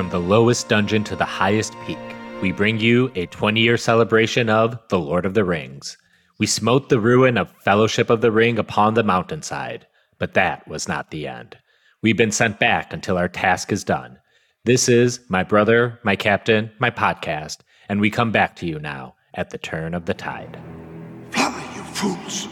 [0.00, 1.98] From the lowest dungeon to the highest peak,
[2.40, 5.98] we bring you a 20 year celebration of The Lord of the Rings.
[6.38, 9.86] We smote the ruin of Fellowship of the Ring upon the mountainside,
[10.18, 11.58] but that was not the end.
[12.00, 14.18] We've been sent back until our task is done.
[14.64, 17.58] This is my brother, my captain, my podcast,
[17.90, 20.58] and we come back to you now at the turn of the tide.
[21.30, 22.48] Fly, you fools!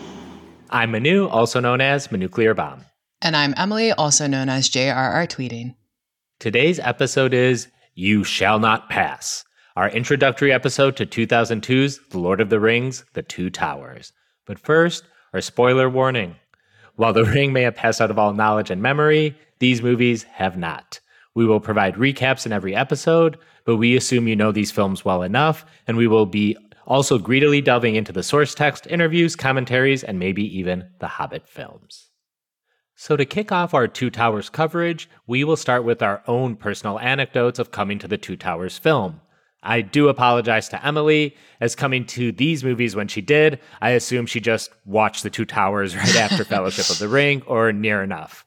[0.68, 2.84] I'm Manu, also known as Manuclear Bomb.
[3.22, 5.76] And I'm Emily, also known as JRR Tweeting.
[6.40, 9.44] Today's episode is You Shall Not Pass,
[9.74, 14.12] our introductory episode to 2002's The Lord of the Rings The Two Towers.
[14.46, 15.02] But first,
[15.34, 16.36] our spoiler warning.
[16.94, 20.56] While The Ring may have passed out of all knowledge and memory, these movies have
[20.56, 21.00] not.
[21.34, 25.24] We will provide recaps in every episode, but we assume you know these films well
[25.24, 30.20] enough, and we will be also greedily delving into the source text, interviews, commentaries, and
[30.20, 32.07] maybe even the Hobbit films.
[33.00, 36.98] So, to kick off our Two Towers coverage, we will start with our own personal
[36.98, 39.20] anecdotes of coming to the Two Towers film.
[39.62, 44.26] I do apologize to Emily, as coming to these movies when she did, I assume
[44.26, 48.44] she just watched the Two Towers right after Fellowship of the Ring or near enough.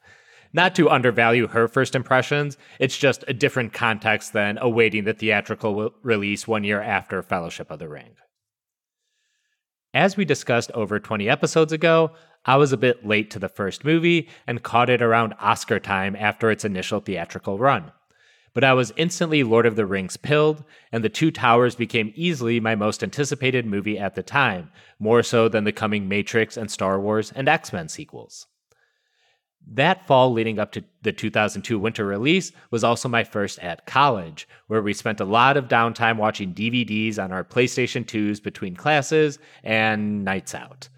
[0.52, 5.70] Not to undervalue her first impressions, it's just a different context than awaiting the theatrical
[5.70, 8.16] w- release one year after Fellowship of the Ring.
[9.94, 12.12] As we discussed over 20 episodes ago,
[12.46, 16.16] I was a bit late to the first movie and caught it around Oscar time
[16.16, 17.92] after its initial theatrical run.
[18.54, 22.58] But I was instantly Lord of the Rings pilled, and The Two Towers became easily
[22.58, 26.98] my most anticipated movie at the time, more so than the coming Matrix and Star
[26.98, 28.46] Wars and X Men sequels.
[29.66, 34.46] That fall leading up to the 2002 winter release was also my first at college,
[34.66, 39.38] where we spent a lot of downtime watching DVDs on our PlayStation 2s between classes
[39.64, 40.88] and nights out.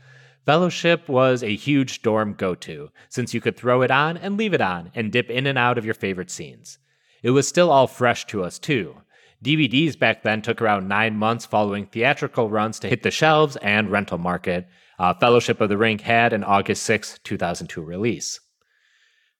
[0.45, 4.53] Fellowship was a huge dorm go to, since you could throw it on and leave
[4.53, 6.79] it on and dip in and out of your favorite scenes.
[7.23, 8.97] It was still all fresh to us, too.
[9.43, 13.91] DVDs back then took around nine months following theatrical runs to hit the shelves and
[13.91, 14.67] rental market.
[14.99, 18.41] Uh, Fellowship of the Ring had an August 6, 2002 release.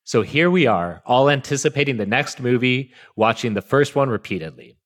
[0.05, 4.77] So here we are, all anticipating the next movie, watching the first one repeatedly.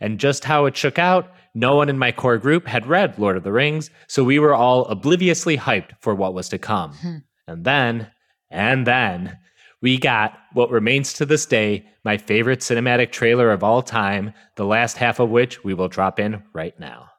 [0.00, 3.36] And just how it shook out, no one in my core group had read Lord
[3.36, 6.92] of the Rings, so we were all obliviously hyped for what was to come.
[6.92, 7.16] Hmm.
[7.48, 8.10] And then,
[8.50, 9.36] and then,
[9.82, 14.64] we got what remains to this day my favorite cinematic trailer of all time, the
[14.64, 17.10] last half of which we will drop in right now.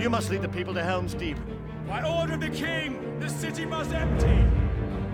[0.00, 1.38] You must lead the people to Helm's Deep.
[1.86, 4.42] By order of the king, the city must empty.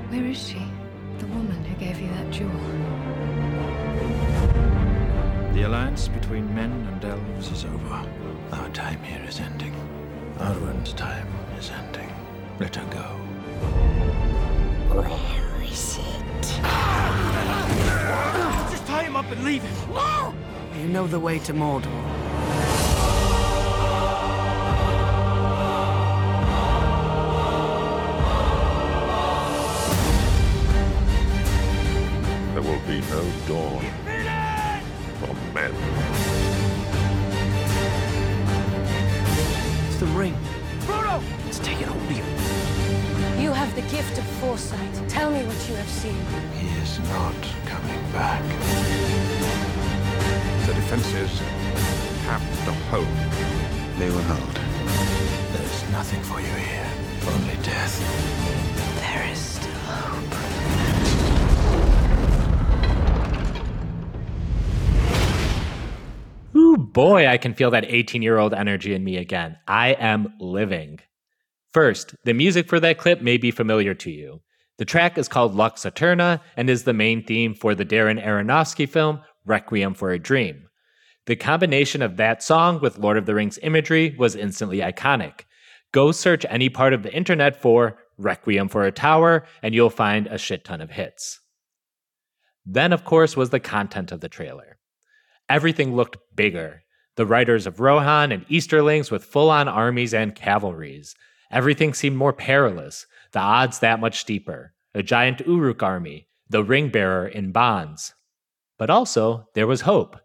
[0.09, 0.63] Where is she?
[1.19, 2.51] The woman who gave you that jewel.
[5.53, 8.09] The alliance between men and elves is over.
[8.53, 9.75] Our time here is ending.
[10.39, 11.29] Arwen's time
[11.59, 12.11] is ending.
[12.59, 13.05] Let her go.
[14.97, 16.43] Where is it?
[18.71, 19.95] Just tie him up and leave him.
[19.95, 20.35] No!
[20.81, 22.22] You know the way to Mordor.
[32.93, 33.81] Be no dawn
[35.19, 35.73] for men.
[39.87, 40.37] It's the ring.
[40.81, 41.23] Frodo!
[41.49, 42.25] It's taken hold of you.
[43.43, 44.93] You have the gift of foresight.
[45.09, 46.21] Tell me what you have seen.
[46.61, 48.45] He is not coming back.
[50.67, 51.33] The defenses
[52.29, 53.17] have to hold.
[53.99, 54.55] They will hold.
[55.55, 56.91] There is nothing for you here.
[57.27, 58.92] Only death.
[66.93, 69.57] Boy, I can feel that 18 year old energy in me again.
[69.67, 71.01] I am living.
[71.73, 74.43] First, the music for that clip may be familiar to you.
[74.77, 78.87] The track is called Lux Aeterna and is the main theme for the Darren Aronofsky
[78.87, 80.69] film Requiem for a Dream.
[81.25, 85.43] The combination of that song with Lord of the Rings imagery was instantly iconic.
[85.93, 90.27] Go search any part of the internet for Requiem for a Tower, and you'll find
[90.27, 91.41] a shit ton of hits.
[92.67, 94.79] Then, of course, was the content of the trailer.
[95.53, 96.83] Everything looked bigger.
[97.17, 101.15] The riders of Rohan and Easterlings with full on armies and cavalries.
[101.51, 104.73] Everything seemed more perilous, the odds that much steeper.
[104.95, 108.15] A giant Uruk army, the ring bearer in bonds.
[108.79, 110.17] But also, there was hope.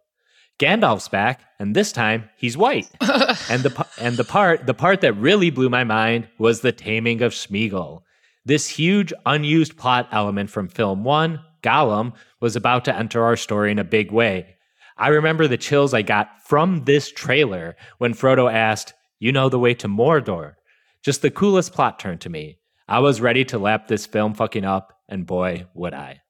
[0.59, 2.89] Gandalf's back, and this time he's white.
[3.01, 7.21] and the and the part the part that really blew my mind was the taming
[7.21, 8.03] of Smeagol.
[8.45, 13.71] This huge unused plot element from film 1, Gollum, was about to enter our story
[13.71, 14.53] in a big way.
[14.97, 19.59] I remember the chills I got from this trailer when Frodo asked, "You know the
[19.59, 20.55] way to Mordor?"
[21.03, 22.57] Just the coolest plot turn to me.
[22.87, 26.21] I was ready to lap this film fucking up, and boy, would I.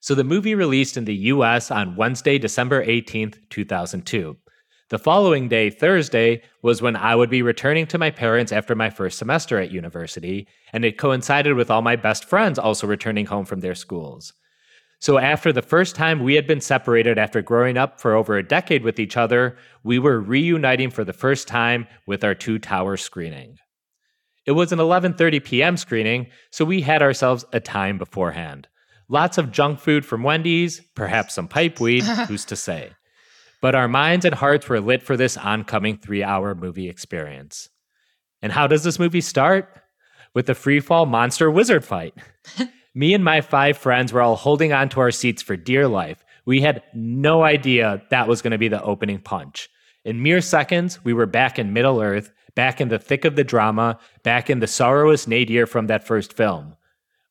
[0.00, 4.38] So the movie released in the US on Wednesday, December 18th, 2002.
[4.88, 8.88] The following day, Thursday, was when I would be returning to my parents after my
[8.88, 13.44] first semester at university, and it coincided with all my best friends also returning home
[13.44, 14.32] from their schools.
[15.00, 18.46] So, after the first time we had been separated after growing up for over a
[18.46, 22.98] decade with each other, we were reuniting for the first time with our two tower
[22.98, 23.56] screening.
[24.44, 25.76] It was an 11:30 p.m.
[25.78, 28.68] screening, so we had ourselves a time beforehand.
[29.08, 32.92] Lots of junk food from Wendy's, perhaps some pipeweed, who's to say.
[33.62, 37.70] But our minds and hearts were lit for this oncoming three hour movie experience.
[38.42, 39.80] And how does this movie start?
[40.34, 42.14] With a freefall monster wizard fight.
[42.94, 46.24] Me and my five friends were all holding on to our seats for dear life.
[46.44, 49.68] We had no idea that was going to be the opening punch.
[50.04, 53.44] In mere seconds, we were back in Middle Earth, back in the thick of the
[53.44, 56.74] drama, back in the sorrowous nadir from that first film.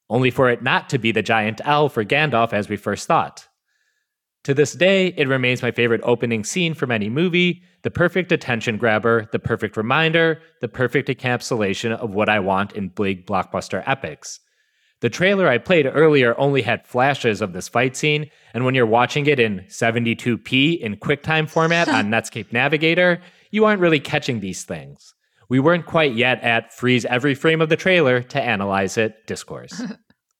[0.10, 3.48] Only for it not to be the giant L for Gandalf as we first thought.
[4.46, 8.78] To this day, it remains my favorite opening scene from any movie, the perfect attention
[8.78, 14.40] grabber, the perfect reminder, the perfect encapsulation of what I want in big blockbuster epics.
[15.02, 18.86] The trailer I played earlier only had flashes of this fight scene, and when you're
[18.86, 24.64] watching it in 72p in QuickTime format on Netscape Navigator, you aren't really catching these
[24.64, 25.14] things.
[25.48, 29.82] We weren't quite yet at freeze every frame of the trailer to analyze it discourse.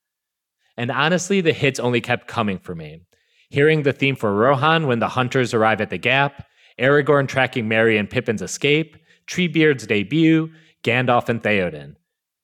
[0.78, 3.02] and honestly, the hits only kept coming for me
[3.50, 6.46] hearing the theme for Rohan when the hunters arrive at the Gap,
[6.80, 8.96] Aragorn tracking Merry and Pippin's escape,
[9.28, 10.52] Treebeard's debut,
[10.84, 11.96] Gandalf and Theoden.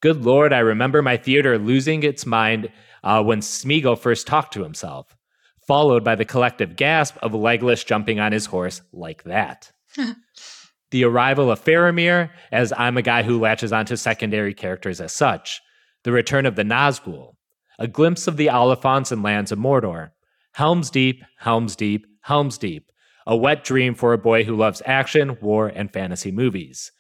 [0.06, 2.70] Good lord, I remember my theater losing its mind
[3.04, 5.18] uh, when Smeagol first talked to himself,
[5.66, 9.72] followed by the collective gasp of Legolas jumping on his horse like that.
[10.92, 15.60] the arrival of Faramir, as I'm a guy who latches onto secondary characters as such,
[16.04, 17.34] the return of the Nazgul,
[17.80, 20.12] a glimpse of the Oliphaunts and lands of Mordor,
[20.54, 22.92] Helm's Deep, Helm's Deep, Helm's Deep,
[23.26, 26.92] a wet dream for a boy who loves action, war, and fantasy movies.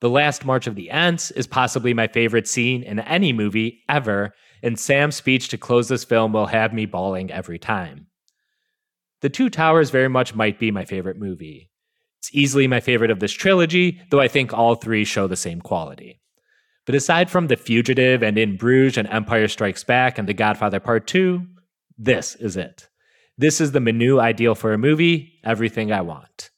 [0.00, 4.32] The last March of the Ents is possibly my favorite scene in any movie ever,
[4.62, 8.06] and Sam's speech to close this film will have me bawling every time.
[9.20, 11.70] The Two Towers very much might be my favorite movie.
[12.18, 15.60] It's easily my favorite of this trilogy, though I think all three show the same
[15.60, 16.20] quality.
[16.86, 20.80] But aside from The Fugitive and In Bruges and Empire Strikes Back and The Godfather
[20.80, 21.46] Part 2,
[21.98, 22.88] this is it.
[23.36, 26.50] This is the menu ideal for a movie, everything I want.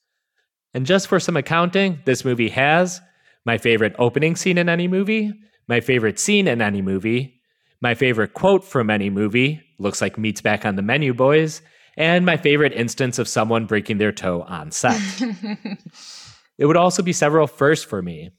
[0.73, 3.01] And just for some accounting, this movie has
[3.45, 5.33] my favorite opening scene in any movie,
[5.69, 7.41] my favorite scene in any movie,
[7.81, 11.63] my favorite quote from any movie, looks like meat's back on the menu, boys,
[11.97, 15.01] and my favorite instance of someone breaking their toe on set.
[16.59, 18.31] it would also be several firsts for me,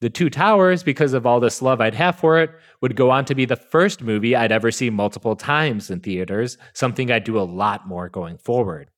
[0.00, 2.50] the Two Towers, because of all this love I'd have for it,
[2.82, 6.58] would go on to be the first movie I'd ever see multiple times in theaters,
[6.74, 8.90] something I'd do a lot more going forward.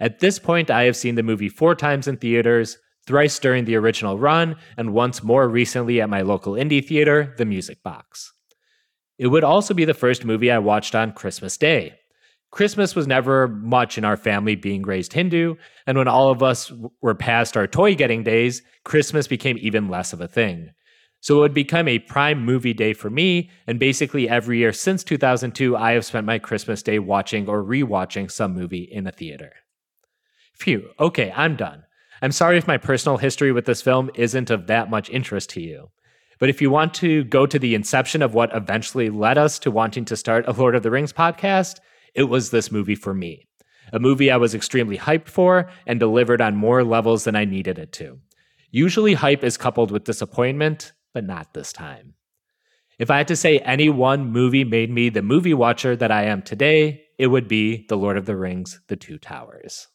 [0.00, 3.74] At this point, I have seen the movie four times in theaters, thrice during the
[3.74, 8.32] original run, and once more recently at my local indie theater, The Music Box.
[9.18, 11.98] It would also be the first movie I watched on Christmas Day,
[12.50, 16.72] Christmas was never much in our family being raised Hindu, and when all of us
[17.02, 20.70] were past our toy getting days, Christmas became even less of a thing.
[21.20, 25.04] So it would become a prime movie day for me, and basically every year since
[25.04, 29.52] 2002, I have spent my Christmas day watching or rewatching some movie in a theater.
[30.54, 31.84] Phew, okay, I'm done.
[32.20, 35.60] I'm sorry if my personal history with this film isn't of that much interest to
[35.60, 35.90] you.
[36.38, 39.70] But if you want to go to the inception of what eventually led us to
[39.70, 41.78] wanting to start a Lord of the Rings podcast,
[42.14, 43.46] it was this movie for me.
[43.92, 47.78] A movie I was extremely hyped for and delivered on more levels than I needed
[47.78, 48.18] it to.
[48.70, 52.14] Usually, hype is coupled with disappointment, but not this time.
[52.98, 56.24] If I had to say any one movie made me the movie watcher that I
[56.24, 59.88] am today, it would be The Lord of the Rings The Two Towers.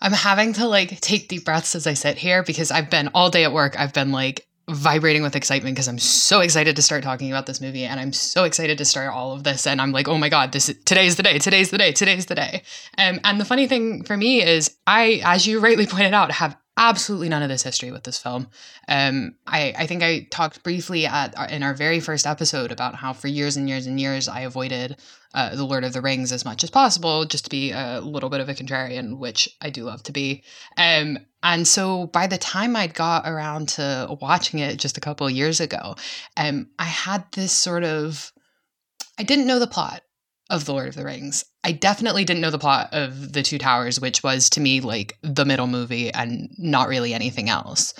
[0.00, 3.30] I'm having to like take deep breaths as I sit here because I've been all
[3.30, 3.78] day at work.
[3.78, 7.60] I've been like vibrating with excitement because I'm so excited to start talking about this
[7.60, 10.28] movie and I'm so excited to start all of this and I'm like, oh my
[10.28, 12.62] god, this is, today's the day, today's the day, today's the day.
[12.98, 16.56] Um, and the funny thing for me is I, as you rightly pointed out, have
[16.78, 18.48] absolutely none of this history with this film.
[18.86, 22.94] Um, I, I think I talked briefly at uh, in our very first episode about
[22.94, 24.96] how for years and years and years I avoided
[25.34, 28.30] uh, the Lord of the Rings as much as possible, just to be a little
[28.30, 30.44] bit of a contrarian, which I do love to be.
[30.78, 35.26] Um, and so by the time I'd got around to watching it just a couple
[35.26, 35.96] of years ago,
[36.36, 38.32] um, I had this sort of
[39.18, 40.02] I didn't know the plot.
[40.50, 41.44] Of The Lord of the Rings.
[41.62, 45.18] I definitely didn't know the plot of The Two Towers, which was to me like
[45.22, 47.92] the middle movie and not really anything else.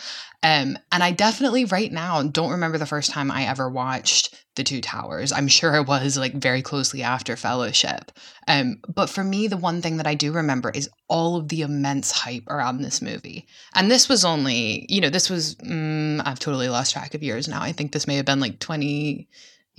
[0.42, 4.62] Um, and I definitely right now don't remember the first time I ever watched The
[4.62, 5.32] Two Towers.
[5.32, 8.12] I'm sure it was like very closely after Fellowship.
[8.46, 11.62] Um, but for me, the one thing that I do remember is all of the
[11.62, 13.46] immense hype around this movie.
[13.74, 17.48] And this was only, you know, this was, mm, I've totally lost track of years
[17.48, 17.60] now.
[17.60, 19.28] I think this may have been like 20.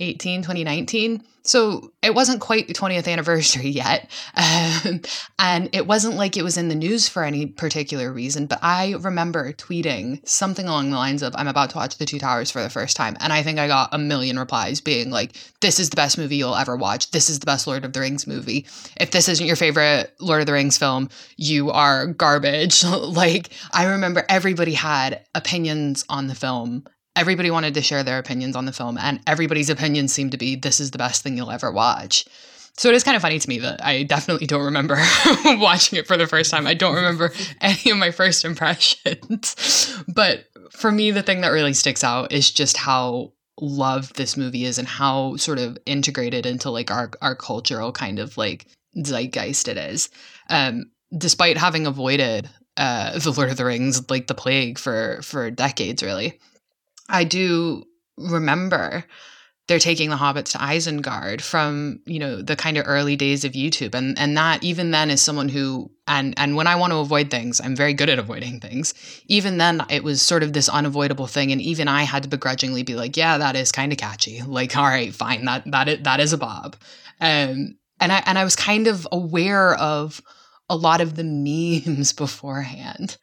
[0.00, 1.22] 2018, 2019.
[1.42, 4.10] So it wasn't quite the 20th anniversary yet.
[4.34, 5.00] Um,
[5.38, 8.94] and it wasn't like it was in the news for any particular reason, but I
[9.00, 12.62] remember tweeting something along the lines of, I'm about to watch The Two Towers for
[12.62, 13.16] the first time.
[13.20, 16.36] And I think I got a million replies being like, this is the best movie
[16.36, 17.10] you'll ever watch.
[17.10, 18.66] This is the best Lord of the Rings movie.
[18.98, 22.84] If this isn't your favorite Lord of the Rings film, you are garbage.
[22.84, 26.84] like, I remember everybody had opinions on the film
[27.20, 30.56] everybody wanted to share their opinions on the film, and everybody's opinions seemed to be
[30.56, 32.24] this is the best thing you'll ever watch.
[32.78, 34.96] So it is kind of funny to me that I definitely don't remember
[35.44, 36.66] watching it for the first time.
[36.66, 40.02] I don't remember any of my first impressions.
[40.08, 44.64] but for me, the thing that really sticks out is just how loved this movie
[44.64, 49.68] is and how sort of integrated into like our our cultural kind of like zeitgeist
[49.68, 50.08] it is.
[50.48, 52.48] Um, despite having avoided
[52.78, 56.40] uh, the Lord of the Rings like the plague for for decades, really.
[57.10, 57.84] I do
[58.16, 59.04] remember
[59.70, 63.52] they're taking the hobbits to Isengard from you know the kind of early days of
[63.52, 63.94] YouTube.
[63.94, 67.30] And and that even then as someone who and and when I want to avoid
[67.30, 68.94] things I'm very good at avoiding things.
[69.26, 71.52] Even then it was sort of this unavoidable thing.
[71.52, 74.42] And even I had to begrudgingly be like yeah that is kind of catchy.
[74.42, 75.44] Like all right fine.
[75.44, 76.74] That that is, that is a bob.
[77.20, 80.20] Um and I and I was kind of aware of
[80.68, 81.22] a lot of the
[81.86, 83.18] memes beforehand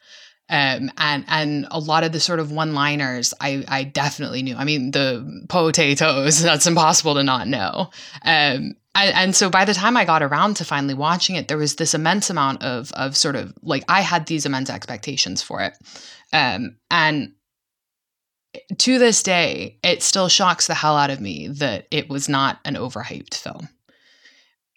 [0.50, 4.56] um, and and a lot of the sort of one liners I I definitely knew.
[4.56, 7.90] I mean the potatoes that's impossible to not know.
[8.24, 11.58] Um, and, and so by the time I got around to finally watching it, there
[11.58, 15.60] was this immense amount of of sort of like I had these immense expectations for
[15.62, 15.74] it,
[16.32, 17.32] um, and
[18.78, 22.58] to this day, it still shocks the hell out of me that it was not
[22.64, 23.68] an overhyped film.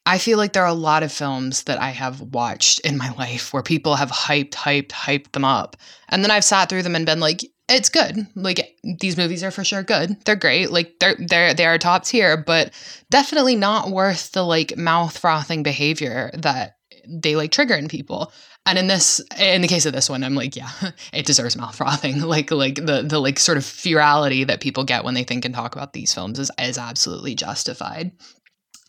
[0.05, 3.11] I feel like there are a lot of films that I have watched in my
[3.11, 5.77] life where people have hyped, hyped, hyped them up.
[6.09, 8.27] And then I've sat through them and been like, it's good.
[8.35, 10.17] Like these movies are for sure good.
[10.25, 10.71] They're great.
[10.71, 12.73] Like they're they're they are top tier, but
[13.09, 16.77] definitely not worth the like mouth frothing behavior that
[17.07, 18.33] they like trigger in people.
[18.65, 20.69] And in this in the case of this one, I'm like, yeah,
[21.13, 22.21] it deserves mouth frothing.
[22.31, 25.55] Like like the the like sort of ferality that people get when they think and
[25.55, 28.11] talk about these films is is absolutely justified.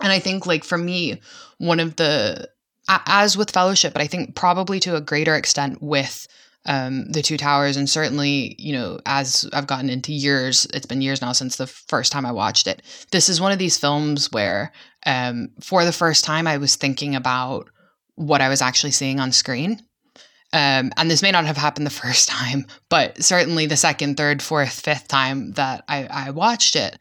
[0.01, 1.21] And I think, like, for me,
[1.59, 2.49] one of the,
[2.89, 6.27] as with Fellowship, but I think probably to a greater extent with
[6.65, 11.03] um, the Two Towers, and certainly, you know, as I've gotten into years, it's been
[11.03, 12.83] years now since the first time I watched it.
[13.11, 14.73] This is one of these films where,
[15.05, 17.69] um, for the first time, I was thinking about
[18.15, 19.81] what I was actually seeing on screen.
[20.53, 24.43] Um, and this may not have happened the first time, but certainly the second, third,
[24.43, 26.99] fourth, fifth time that I, I watched it,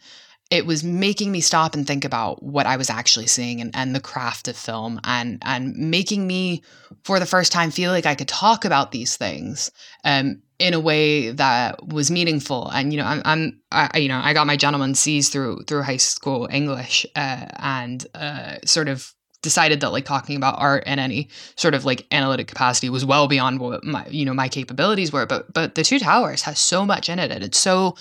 [0.52, 3.96] it was making me stop and think about what I was actually seeing and, and
[3.96, 6.62] the craft of film and and making me
[7.04, 9.72] for the first time feel like I could talk about these things
[10.04, 12.70] um, in a way that was meaningful.
[12.70, 15.84] And you know, I'm, I'm I, you know, I got my gentleman C's through through
[15.84, 21.00] high school English uh, and uh, sort of decided that like talking about art in
[21.00, 25.14] any sort of like analytic capacity was well beyond what my you know my capabilities
[25.14, 25.26] were.
[25.26, 27.96] But but the Two Towers has so much in it, and it's so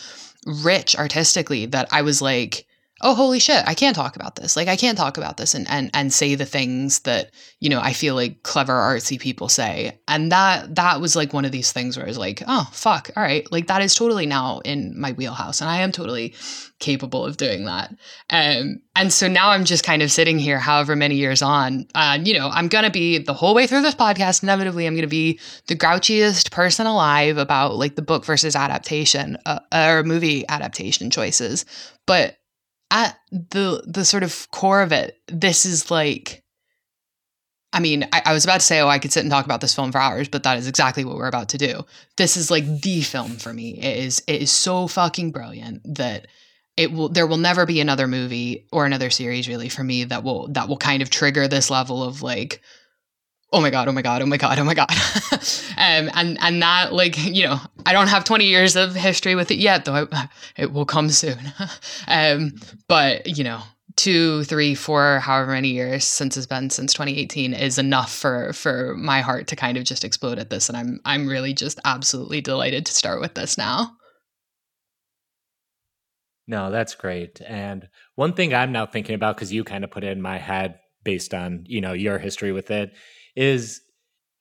[0.47, 2.67] rich artistically that I was like,
[3.01, 4.57] oh holy shit i can't talk about this.
[4.57, 7.31] Like i can't talk about this and and and say the things that
[7.61, 9.99] you know i feel like clever artsy people say.
[10.09, 13.11] And that that was like one of these things where i was like oh fuck
[13.17, 13.51] all right.
[13.51, 16.35] Like that is totally now in my wheelhouse and i am totally
[16.79, 17.95] capable of doing that.
[18.31, 22.27] Um and so now i'm just kind of sitting here however many years on and
[22.27, 25.39] you know i'm gonna be the whole way through this podcast inevitably i'm gonna be
[25.69, 31.65] the grouchiest person alive about like the book versus adaptation uh, or movie adaptation choices.
[32.07, 32.37] But
[32.91, 36.43] at the the sort of core of it, this is like
[37.73, 39.61] I mean, I, I, was about to say, oh, I could sit and talk about
[39.61, 41.85] this film for hours, but that is exactly what we're about to do.
[42.17, 43.79] This is like the film for me.
[43.79, 46.27] It is it is so fucking brilliant that
[46.77, 50.25] it will there will never be another movie or another series really for me that
[50.25, 52.61] will that will kind of trigger this level of like
[53.53, 54.91] oh my god oh my god oh my god oh my god.
[55.81, 59.51] Um, and and that like you know i don't have 20 years of history with
[59.51, 60.15] it yet though it,
[60.59, 61.39] it will come soon.
[62.09, 62.53] Um,
[62.87, 63.63] but you know
[63.97, 68.95] two three four however many years since it's been since 2018 is enough for for
[68.97, 70.69] my heart to kind of just explode at this.
[70.69, 73.97] And i'm i'm really just absolutely delighted to start with this now.
[76.51, 77.41] No, that's great.
[77.47, 80.37] And one thing I'm now thinking about, because you kind of put it in my
[80.37, 82.91] head based on, you know, your history with it,
[83.37, 83.81] is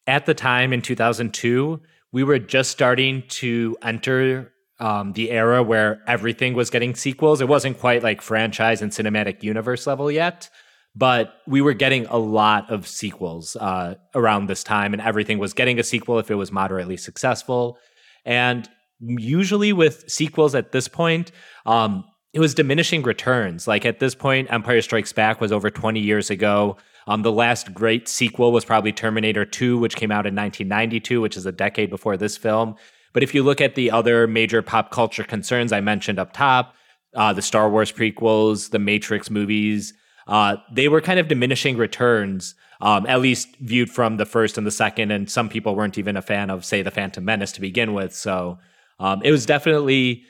[0.08, 1.82] at the time in 2002,
[2.12, 7.42] we were just starting to enter um, the era where everything was getting sequels.
[7.42, 10.50] It wasn't quite like franchise and cinematic universe level yet,
[10.96, 15.54] but we were getting a lot of sequels uh, around this time, and everything was
[15.54, 17.78] getting a sequel if it was moderately successful.
[18.26, 18.68] And
[19.00, 21.32] usually with sequels at this point,
[21.66, 23.68] um, it was diminishing returns.
[23.68, 26.78] Like at this point, Empire Strikes Back was over 20 years ago.
[27.10, 31.36] Um, the last great sequel was probably Terminator 2, which came out in 1992, which
[31.36, 32.76] is a decade before this film.
[33.14, 36.76] But if you look at the other major pop culture concerns I mentioned up top,
[37.16, 39.92] uh, the Star Wars prequels, the Matrix movies,
[40.28, 44.68] uh, they were kind of diminishing returns, um, at least viewed from the first and
[44.68, 45.10] the second.
[45.10, 48.14] And some people weren't even a fan of, say, The Phantom Menace to begin with.
[48.14, 48.60] So
[49.00, 50.26] um, it was definitely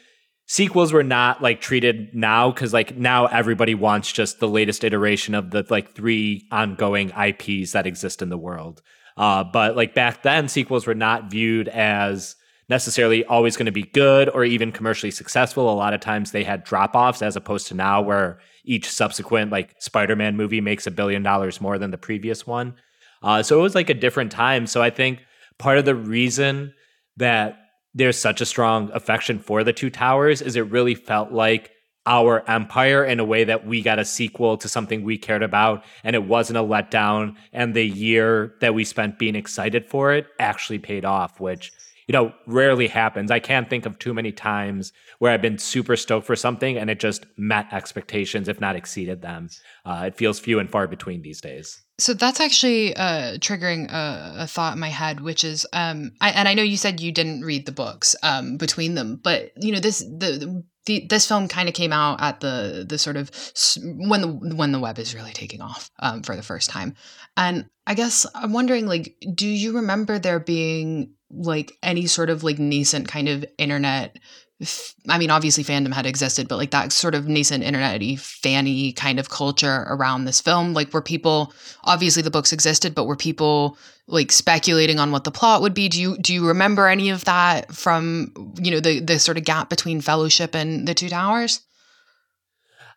[0.49, 5.35] sequels were not like treated now because like now everybody wants just the latest iteration
[5.35, 8.81] of the like three ongoing IPs that exist in the world.
[9.15, 12.35] Uh, but like back then, sequels were not viewed as
[12.67, 15.71] necessarily always going to be good or even commercially successful.
[15.71, 19.51] A lot of times they had drop offs as opposed to now where each subsequent
[19.51, 22.73] like Spider-Man movie makes a billion dollars more than the previous one.
[23.21, 24.65] Uh, so it was like a different time.
[24.65, 25.19] So I think
[25.59, 26.73] part of the reason
[27.17, 27.58] that
[27.93, 31.71] there's such a strong affection for the two towers is it really felt like
[32.05, 35.83] our empire in a way that we got a sequel to something we cared about
[36.03, 40.27] and it wasn't a letdown and the year that we spent being excited for it
[40.39, 41.71] actually paid off which
[42.09, 43.29] you know, rarely happens.
[43.29, 46.89] I can't think of too many times where I've been super stoked for something and
[46.89, 49.49] it just met expectations, if not exceeded them.
[49.85, 51.83] Uh, it feels few and far between these days.
[51.99, 56.31] So that's actually uh, triggering a, a, thought in my head, which is, um, I,
[56.31, 59.71] and I know you said you didn't read the books um, between them, but you
[59.71, 63.29] know this the, the this film kind of came out at the the sort of
[63.83, 66.95] when the when the web is really taking off um, for the first time,
[67.37, 72.43] and I guess I'm wondering, like, do you remember there being like any sort of
[72.43, 74.17] like nascent kind of internet
[75.07, 79.17] I mean, obviously fandom had existed, but like that sort of nascent internet-y, fanny kind
[79.17, 81.53] of culture around this film, like were people
[81.85, 85.87] obviously the books existed, but were people like speculating on what the plot would be?
[85.87, 89.45] Do you do you remember any of that from you know the the sort of
[89.45, 91.61] gap between Fellowship and the Two Towers?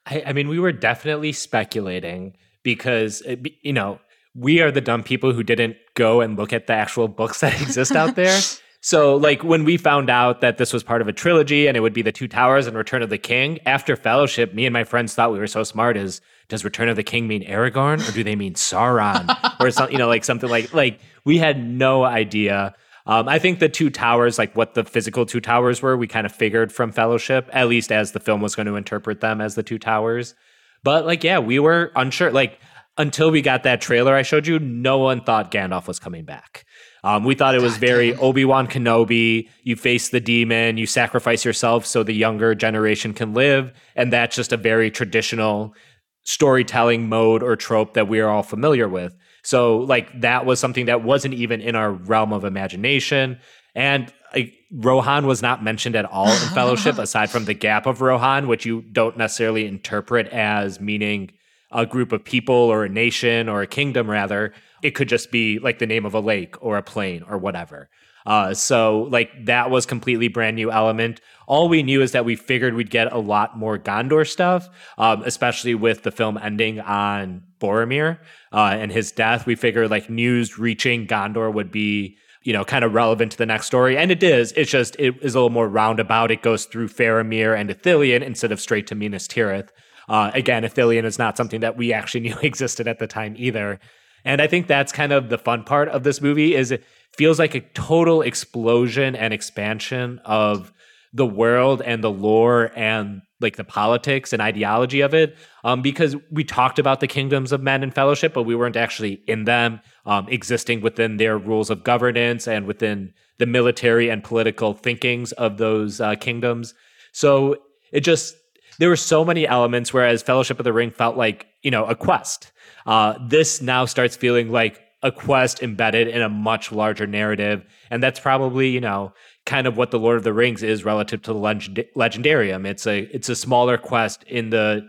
[0.06, 4.00] I, I mean, we were definitely speculating because eh, you know
[4.34, 7.60] we are the dumb people who didn't go and look at the actual books that
[7.62, 8.40] exist out there.
[8.84, 11.80] So, like, when we found out that this was part of a trilogy and it
[11.80, 14.82] would be the Two Towers and Return of the King, after Fellowship, me and my
[14.82, 15.96] friends thought we were so smart.
[15.96, 19.28] Is does Return of the King mean Aragorn or do they mean Sauron
[19.60, 19.92] or something?
[19.92, 22.74] You know, like something like like we had no idea.
[23.06, 26.26] Um, I think the Two Towers, like what the physical Two Towers were, we kind
[26.26, 29.54] of figured from Fellowship, at least as the film was going to interpret them as
[29.54, 30.34] the Two Towers.
[30.82, 32.32] But like, yeah, we were unsure.
[32.32, 32.58] Like
[32.98, 36.64] until we got that trailer I showed you, no one thought Gandalf was coming back.
[37.04, 39.48] Um, we thought it was very Obi Wan Kenobi.
[39.64, 43.72] You face the demon, you sacrifice yourself so the younger generation can live.
[43.96, 45.74] And that's just a very traditional
[46.22, 49.14] storytelling mode or trope that we are all familiar with.
[49.42, 53.40] So, like, that was something that wasn't even in our realm of imagination.
[53.74, 58.00] And like, Rohan was not mentioned at all in Fellowship, aside from the gap of
[58.00, 61.32] Rohan, which you don't necessarily interpret as meaning
[61.72, 64.52] a group of people or a nation or a kingdom, rather.
[64.82, 67.88] It could just be like the name of a lake or a plain or whatever.
[68.24, 71.20] Uh, so like that was completely brand new element.
[71.46, 75.22] All we knew is that we figured we'd get a lot more Gondor stuff, um,
[75.24, 78.18] especially with the film ending on Boromir
[78.52, 79.46] uh, and his death.
[79.46, 83.46] We figured like news reaching Gondor would be you know, kind of relevant to the
[83.46, 83.96] next story.
[83.96, 84.52] And it is.
[84.52, 86.30] It's just it is a little more roundabout.
[86.30, 89.68] It goes through Faramir and Ithilien instead of straight to Minas Tirith.
[90.08, 93.78] Uh, again, Ithilien is not something that we actually knew existed at the time either.
[94.24, 97.38] And I think that's kind of the fun part of this movie is it feels
[97.38, 100.72] like a total explosion and expansion of
[101.12, 106.16] the world and the lore and like the politics and ideology of it um, because
[106.30, 109.80] we talked about the kingdoms of men and fellowship but we weren't actually in them
[110.06, 115.58] um, existing within their rules of governance and within the military and political thinkings of
[115.58, 116.74] those uh, kingdoms.
[117.10, 117.56] So
[117.90, 118.36] it just
[118.78, 121.96] there were so many elements whereas fellowship of the ring felt like you know a
[121.96, 122.51] quest
[122.86, 127.64] uh, this now starts feeling like a quest embedded in a much larger narrative.
[127.90, 129.12] And that's probably you know
[129.44, 132.66] kind of what the lord of the rings is relative to the legend- legendarium.
[132.66, 134.88] It's a it's a smaller quest in the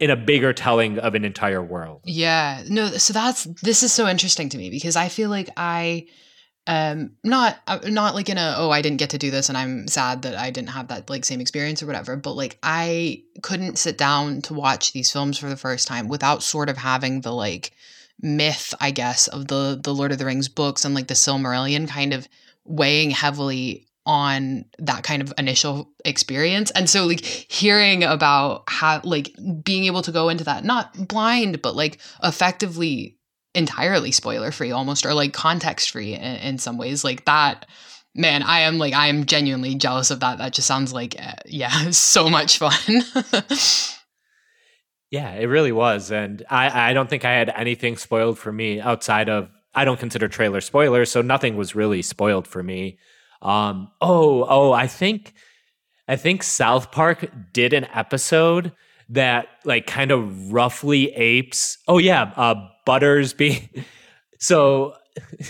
[0.00, 2.02] in a bigger telling of an entire world.
[2.04, 2.62] Yeah.
[2.68, 6.06] No so that's this is so interesting to me because i feel like i
[6.66, 9.58] um not uh, not like in a oh i didn't get to do this and
[9.58, 13.22] i'm sad that i didn't have that like same experience or whatever but like i
[13.42, 17.20] couldn't sit down to watch these films for the first time without sort of having
[17.20, 17.72] the like
[18.22, 21.86] myth i guess of the the lord of the rings books and like the silmarillion
[21.86, 22.28] kind of
[22.64, 26.70] weighing heavily on that kind of initial experience.
[26.72, 31.62] And so like hearing about how like being able to go into that not blind
[31.62, 33.16] but like effectively
[33.54, 37.04] entirely spoiler free almost or like context free in, in, some ways.
[37.04, 37.66] Like that
[38.16, 40.38] man i am like i am genuinely jealous of that.
[40.38, 43.02] That just sounds like uh, yeah so much fun.
[45.10, 48.80] Yeah it really was and i i don't think i had anything spoiled for me
[48.80, 52.98] outside of i don't consider trailer spoilers so nothing was really spoiled for me.
[53.40, 55.34] Um oh oh i think
[56.08, 58.72] i think south park did an episode
[59.10, 63.68] that like kind of roughly apes oh yeah uh Butters being
[64.38, 64.94] so.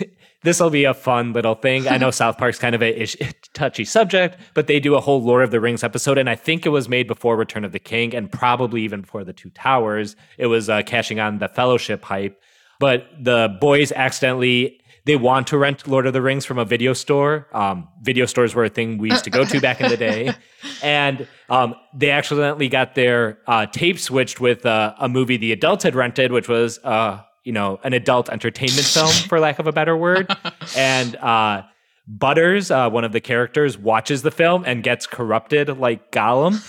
[0.45, 1.89] this will be a fun little thing.
[1.89, 3.17] I know South Park's kind of a ish,
[3.55, 6.67] touchy subject, but they do a whole Lord of the Rings episode, and I think
[6.67, 10.17] it was made before Return of the King, and probably even before the Two Towers.
[10.37, 12.41] It was uh, cashing on the Fellowship hype,
[12.79, 16.95] but the boys accidentally they want to rent Lord of the Rings from a video
[16.95, 17.47] store.
[17.53, 20.33] Um, video stores were a thing we used to go to back in the day,
[20.83, 25.85] and um, they accidentally got their uh, tape switched with uh, a movie the adults
[25.85, 29.73] had rented, which was uh, you know an adult entertainment film, for lack of a
[29.73, 30.35] better word,
[30.77, 31.17] and.
[31.17, 31.63] Uh,
[32.07, 36.61] Butters, uh, one of the characters, watches the film and gets corrupted like Gollum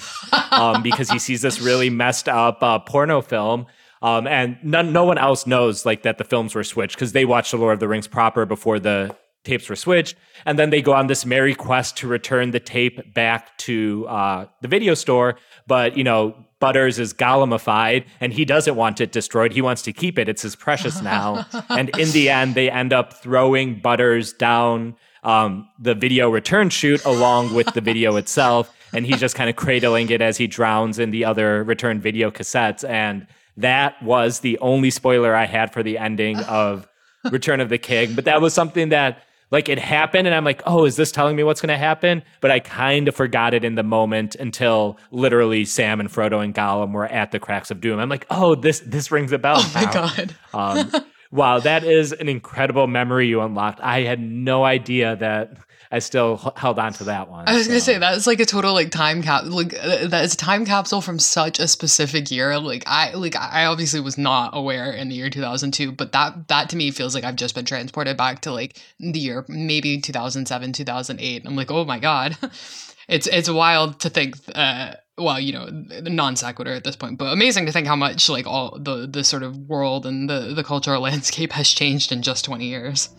[0.53, 3.65] um, because he sees this really messed up uh, porno film
[4.05, 7.25] um, and none, no one else knows like that the films were switched because they
[7.25, 10.15] watched The Lord of the Rings proper before the tapes were switched.
[10.45, 14.45] And then they go on this merry quest to return the tape back to uh,
[14.61, 15.39] the video store.
[15.65, 19.53] But, you know, Butters is Gollumified and he doesn't want it destroyed.
[19.53, 20.29] He wants to keep it.
[20.29, 21.47] It's his precious now.
[21.69, 27.03] and in the end, they end up throwing Butters down um, the video return chute
[27.05, 28.71] along with the video itself.
[28.93, 32.29] And he's just kind of cradling it as he drowns in the other return video
[32.29, 32.87] cassettes.
[32.87, 33.25] And
[33.57, 36.87] that was the only spoiler I had for the ending of
[37.31, 38.15] Return of the King.
[38.15, 41.35] But that was something that like it happened and I'm like, "Oh, is this telling
[41.35, 44.99] me what's going to happen?" But I kind of forgot it in the moment until
[45.11, 47.99] literally Sam and Frodo and Gollum were at the cracks of doom.
[47.99, 50.35] I'm like, "Oh, this this rings a bell." Oh my god.
[50.53, 50.91] um,
[51.31, 53.79] wow, that is an incredible memory you unlocked.
[53.81, 55.57] I had no idea that
[55.91, 57.47] I still held on to that one.
[57.47, 57.69] I was so.
[57.69, 60.65] gonna say that's like a total like time cap like uh, that is a time
[60.65, 62.57] capsule from such a specific year.
[62.59, 66.69] Like I like I obviously was not aware in the year 2002, but that that
[66.69, 70.73] to me feels like I've just been transported back to like the year maybe 2007,
[70.73, 71.43] 2008.
[71.45, 72.37] I'm like, oh my god,
[73.07, 74.35] it's it's wild to think.
[74.53, 75.69] Uh, well, you know,
[76.01, 79.23] non sequitur at this point, but amazing to think how much like all the the
[79.23, 83.09] sort of world and the the cultural landscape has changed in just 20 years.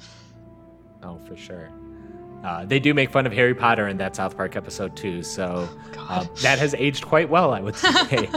[1.03, 1.71] Oh, for sure.
[2.47, 5.69] Uh, they do make fun of Harry Potter in that South Park episode too, so
[5.99, 8.31] uh, that has aged quite well, I would say.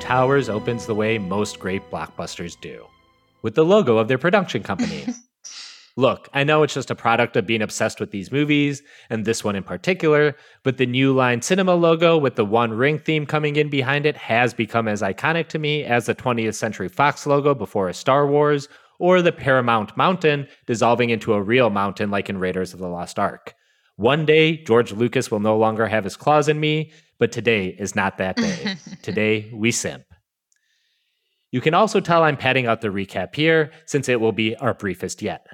[0.00, 2.86] Towers opens the way most great blockbusters do,
[3.42, 5.06] with the logo of their production company.
[5.96, 9.42] Look, I know it's just a product of being obsessed with these movies, and this
[9.42, 13.56] one in particular, but the New Line Cinema logo with the One Ring theme coming
[13.56, 17.52] in behind it has become as iconic to me as the 20th Century Fox logo
[17.52, 18.68] before a Star Wars,
[19.00, 23.18] or the Paramount Mountain dissolving into a real mountain like in Raiders of the Lost
[23.18, 23.54] Ark.
[23.98, 27.96] One day, George Lucas will no longer have his claws in me, but today is
[27.96, 28.76] not that day.
[29.02, 30.04] today, we simp.
[31.50, 34.72] You can also tell I'm padding out the recap here, since it will be our
[34.72, 35.48] briefest yet.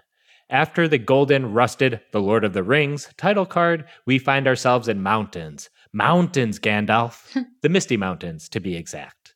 [0.50, 5.02] After the golden, rusted The Lord of the Rings title card, we find ourselves in
[5.02, 5.70] mountains.
[5.94, 7.34] Mountains, Gandalf.
[7.62, 9.34] the Misty Mountains, to be exact.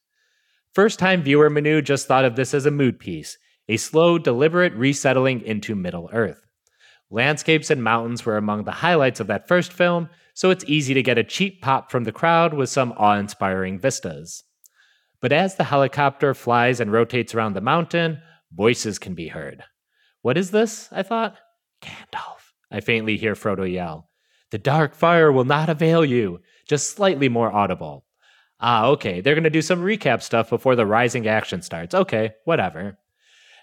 [0.74, 4.74] First time viewer Manu just thought of this as a mood piece, a slow, deliberate
[4.74, 6.47] resettling into Middle Earth.
[7.10, 11.02] Landscapes and mountains were among the highlights of that first film, so it's easy to
[11.02, 14.44] get a cheap pop from the crowd with some awe inspiring vistas.
[15.20, 18.20] But as the helicopter flies and rotates around the mountain,
[18.54, 19.64] voices can be heard.
[20.22, 20.88] What is this?
[20.92, 21.36] I thought.
[21.82, 22.52] Gandalf.
[22.70, 24.10] I faintly hear Frodo yell.
[24.50, 26.40] The dark fire will not avail you.
[26.68, 28.04] Just slightly more audible.
[28.60, 31.94] Ah, okay, they're going to do some recap stuff before the rising action starts.
[31.94, 32.98] Okay, whatever.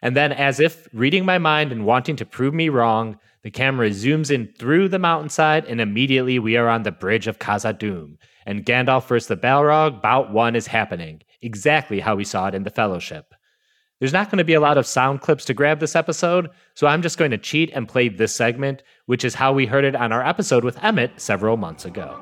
[0.02, 3.92] And then, as if reading my mind and wanting to prove me wrong, the camera
[3.92, 8.18] zooms in through the mountainside, and immediately we are on the bridge of Khazad-dûm.
[8.48, 12.64] And Gandalf versus the Balrog, bout one is happening, exactly how we saw it in
[12.64, 13.36] the Fellowship.
[14.00, 16.88] There's not going to be a lot of sound clips to grab this episode, so
[16.88, 19.96] I'm just going to cheat and play this segment, which is how we heard it
[19.96, 22.20] on our episode with Emmett several months ago.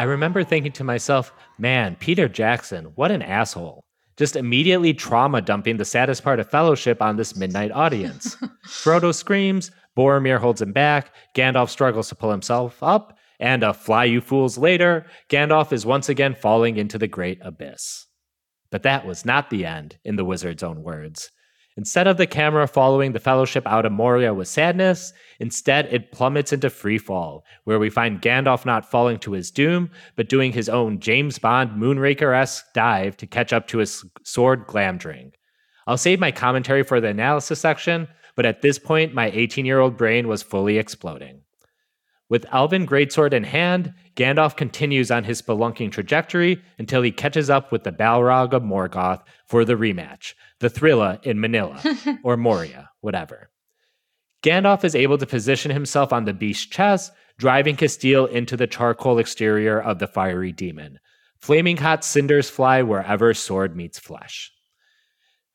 [0.00, 3.84] I remember thinking to myself, man, Peter Jackson, what an asshole.
[4.16, 8.34] Just immediately trauma dumping the saddest part of Fellowship on this midnight audience.
[8.66, 14.06] Frodo screams, Boromir holds him back, Gandalf struggles to pull himself up, and a fly
[14.06, 18.06] you fools later, Gandalf is once again falling into the great abyss.
[18.70, 21.30] But that was not the end, in the wizard's own words.
[21.76, 26.52] Instead of the camera following the Fellowship out of Moria with sadness, instead it plummets
[26.52, 30.68] into free fall, where we find Gandalf not falling to his doom, but doing his
[30.68, 35.32] own James Bond Moonraker esque dive to catch up to his sword Glamdring.
[35.86, 39.80] I'll save my commentary for the analysis section, but at this point, my 18 year
[39.80, 41.42] old brain was fully exploding.
[42.30, 47.72] With Elven Greatsword in hand, Gandalf continues on his spelunking trajectory until he catches up
[47.72, 51.82] with the Balrog of Morgoth for the rematch, the Thrilla in Manila,
[52.22, 53.50] or Moria, whatever.
[54.44, 59.18] Gandalf is able to position himself on the beast's chest, driving Castile into the charcoal
[59.18, 61.00] exterior of the fiery demon.
[61.40, 64.52] Flaming hot cinders fly wherever sword meets flesh.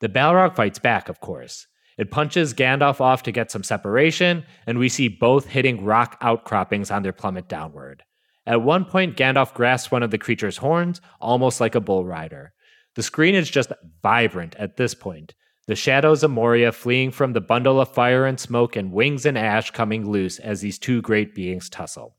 [0.01, 1.67] The Balrog fights back, of course.
[1.97, 6.91] It punches Gandalf off to get some separation, and we see both hitting rock outcroppings
[6.91, 8.03] on their plummet downward.
[8.45, 12.53] At one point, Gandalf grasps one of the creature's horns, almost like a bull rider.
[12.95, 13.71] The screen is just
[14.03, 15.33] vibrant at this point.
[15.67, 19.37] The shadows of Moria fleeing from the bundle of fire and smoke and wings and
[19.37, 22.15] ash coming loose as these two great beings tussle.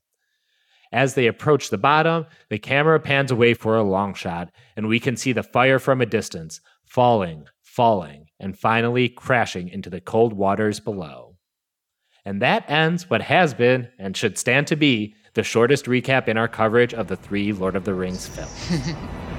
[0.92, 4.98] As they approach the bottom, the camera pans away for a long shot, and we
[4.98, 10.32] can see the fire from a distance, falling, falling, and finally crashing into the cold
[10.32, 11.36] waters below.
[12.24, 16.36] And that ends what has been, and should stand to be, the shortest recap in
[16.36, 18.94] our coverage of the three Lord of the Rings films.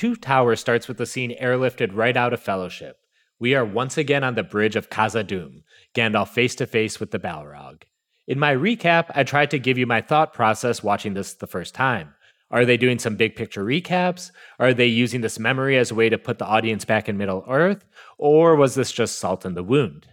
[0.00, 2.96] Two Towers starts with the scene airlifted right out of Fellowship.
[3.38, 5.62] We are once again on the bridge of Khazad-dûm,
[5.94, 7.82] Gandalf face to face with the Balrog.
[8.26, 11.74] In my recap, I tried to give you my thought process watching this the first
[11.74, 12.14] time.
[12.50, 14.30] Are they doing some big picture recaps?
[14.58, 17.44] Are they using this memory as a way to put the audience back in Middle
[17.46, 17.84] Earth?
[18.16, 20.08] Or was this just salt in the wound?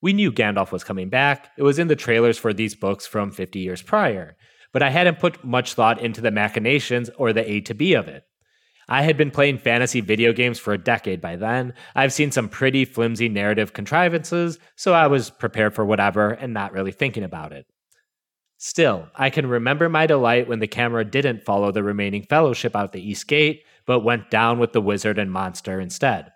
[0.00, 1.48] We knew Gandalf was coming back.
[1.58, 4.36] It was in the trailers for these books from 50 years prior.
[4.72, 8.06] But I hadn't put much thought into the machinations or the A to B of
[8.06, 8.22] it.
[8.88, 11.74] I had been playing fantasy video games for a decade by then.
[11.94, 16.72] I've seen some pretty flimsy narrative contrivances, so I was prepared for whatever and not
[16.72, 17.66] really thinking about it.
[18.56, 22.92] Still, I can remember my delight when the camera didn't follow the remaining fellowship out
[22.92, 26.32] the East Gate, but went down with the wizard and monster instead.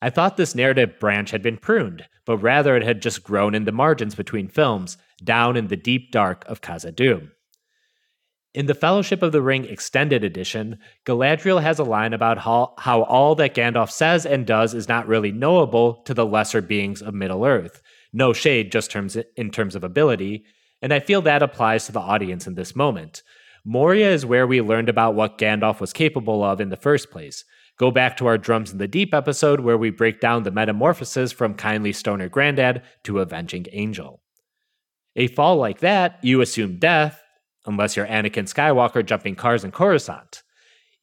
[0.00, 3.64] I thought this narrative branch had been pruned, but rather it had just grown in
[3.64, 7.30] the margins between films, down in the deep dark of Khazad-dûm.
[8.54, 13.02] In the Fellowship of the Ring Extended Edition, Galadriel has a line about how, how
[13.04, 17.14] all that Gandalf says and does is not really knowable to the lesser beings of
[17.14, 17.80] Middle Earth.
[18.12, 20.44] No shade, just terms in terms of ability,
[20.82, 23.22] and I feel that applies to the audience in this moment.
[23.64, 27.46] Moria is where we learned about what Gandalf was capable of in the first place.
[27.78, 31.32] Go back to our Drums in the Deep episode where we break down the metamorphosis
[31.32, 34.20] from kindly stoner granddad to avenging angel.
[35.16, 37.21] A fall like that, you assume death,
[37.66, 40.42] unless you're Anakin Skywalker jumping cars in Coruscant.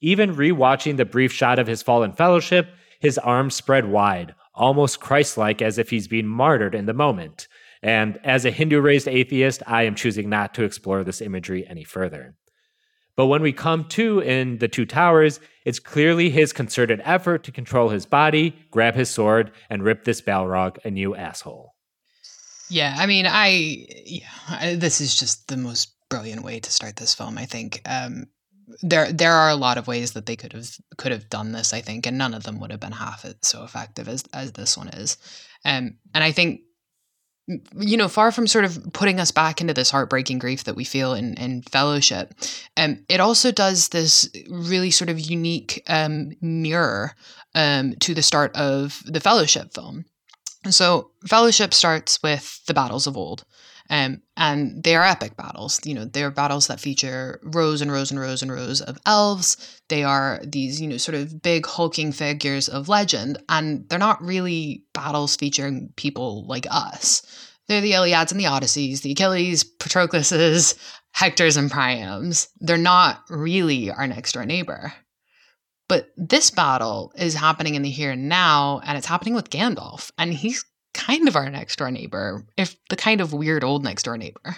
[0.01, 2.69] Even rewatching the brief shot of his fallen fellowship,
[2.99, 7.47] his arms spread wide, almost Christ like as if he's being martyred in the moment.
[7.81, 11.83] And as a Hindu raised atheist, I am choosing not to explore this imagery any
[11.83, 12.35] further.
[13.15, 17.51] But when we come to in The Two Towers, it's clearly his concerted effort to
[17.51, 21.73] control his body, grab his sword, and rip this Balrog a new asshole.
[22.69, 26.95] Yeah, I mean, I yeah, I, this is just the most brilliant way to start
[26.95, 27.37] this film.
[27.37, 28.27] I think um,
[28.81, 31.73] there there are a lot of ways that they could have could have done this.
[31.73, 34.53] I think, and none of them would have been half as so effective as as
[34.53, 35.17] this one is.
[35.65, 36.61] Um, and I think
[37.79, 40.83] you know, far from sort of putting us back into this heartbreaking grief that we
[40.83, 42.33] feel in, in fellowship,
[42.77, 47.15] um, it also does this really sort of unique um, mirror
[47.55, 50.05] um, to the start of the fellowship film.
[50.69, 53.45] So, fellowship starts with the battles of old.
[53.91, 55.79] Um, and they are epic battles.
[55.83, 59.81] You know, they're battles that feature rows and rows and rows and rows of elves.
[59.89, 64.23] They are these, you know, sort of big hulking figures of legend, and they're not
[64.23, 67.23] really battles featuring people like us.
[67.67, 70.75] They're the Iliads and the Odysseys, the Achilles, Patrocluses,
[71.15, 72.47] Hectors, and Priams.
[72.59, 74.93] They're not really our next door neighbor.
[75.87, 80.11] But this battle is happening in the here and now, and it's happening with Gandalf,
[80.19, 84.03] and he's kind of our next door neighbor, if the kind of weird old next
[84.03, 84.55] door neighbor.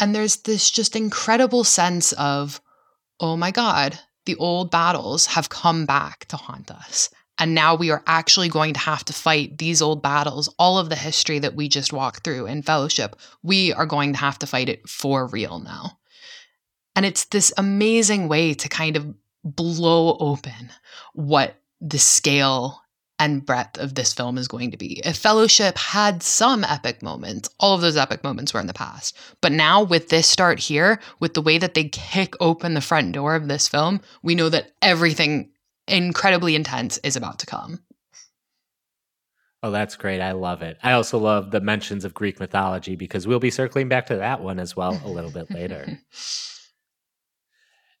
[0.00, 2.60] And there's this just incredible sense of,
[3.20, 7.08] oh my God, the old battles have come back to haunt us.
[7.38, 10.88] And now we are actually going to have to fight these old battles, all of
[10.88, 13.16] the history that we just walked through in fellowship.
[13.42, 15.98] We are going to have to fight it for real now.
[16.94, 19.14] And it's this amazing way to kind of
[19.44, 20.72] blow open
[21.12, 22.80] what the scale
[23.18, 25.00] and breadth of this film is going to be.
[25.04, 29.16] If Fellowship had some epic moments, all of those epic moments were in the past.
[29.40, 33.12] But now, with this start here, with the way that they kick open the front
[33.12, 35.50] door of this film, we know that everything
[35.88, 37.80] incredibly intense is about to come.
[39.62, 40.20] Oh, that's great.
[40.20, 40.76] I love it.
[40.82, 44.40] I also love the mentions of Greek mythology because we'll be circling back to that
[44.40, 45.98] one as well a little bit later.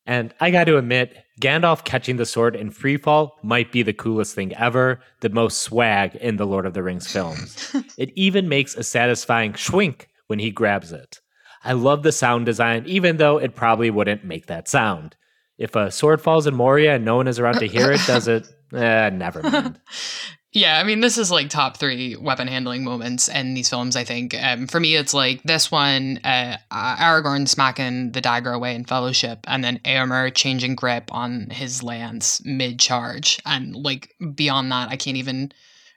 [0.06, 4.34] And I got to admit, Gandalf catching the sword in freefall might be the coolest
[4.34, 7.74] thing ever, the most swag in the Lord of the Rings films.
[7.98, 11.20] it even makes a satisfying schwink when he grabs it.
[11.64, 15.16] I love the sound design, even though it probably wouldn't make that sound.
[15.58, 18.28] If a sword falls in Moria and no one is around to hear it, does
[18.28, 18.48] it?
[18.74, 19.78] Eh, never mind.
[20.52, 24.04] Yeah, I mean, this is like top three weapon handling moments in these films, I
[24.04, 24.34] think.
[24.40, 29.40] Um, for me, it's like this one, uh, Aragorn smacking the dagger away in Fellowship,
[29.46, 33.38] and then Eomer changing grip on his lance mid charge.
[33.44, 35.52] And like beyond that, I can't even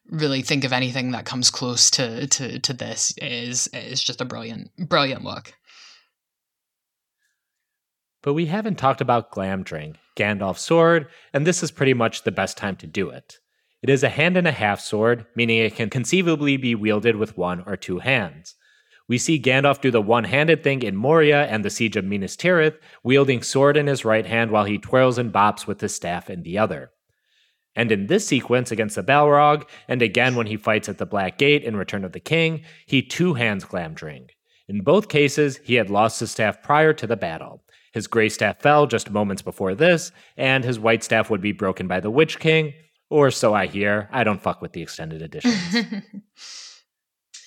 [0.10, 4.26] really think of anything that comes close to to to this is is just a
[4.26, 5.54] brilliant brilliant look.
[8.22, 12.58] But we haven't talked about Glamdring, Gandalf's sword, and this is pretty much the best
[12.58, 13.38] time to do it.
[13.82, 17.38] It is a hand and a half sword, meaning it can conceivably be wielded with
[17.38, 18.56] one or two hands.
[19.08, 22.36] We see Gandalf do the one handed thing in Moria and the Siege of Minas
[22.36, 26.30] Tirith, wielding sword in his right hand while he twirls and bops with his staff
[26.30, 26.92] in the other.
[27.76, 31.38] And in this sequence against the Balrog, and again when he fights at the Black
[31.38, 34.30] Gate in Return of the King, he two hands Glamdring.
[34.68, 37.64] In both cases, he had lost his staff prior to the battle.
[37.94, 41.88] His gray staff fell just moments before this, and his white staff would be broken
[41.88, 42.74] by the Witch King,
[43.10, 44.08] or so I hear.
[44.12, 45.86] I don't fuck with the extended editions.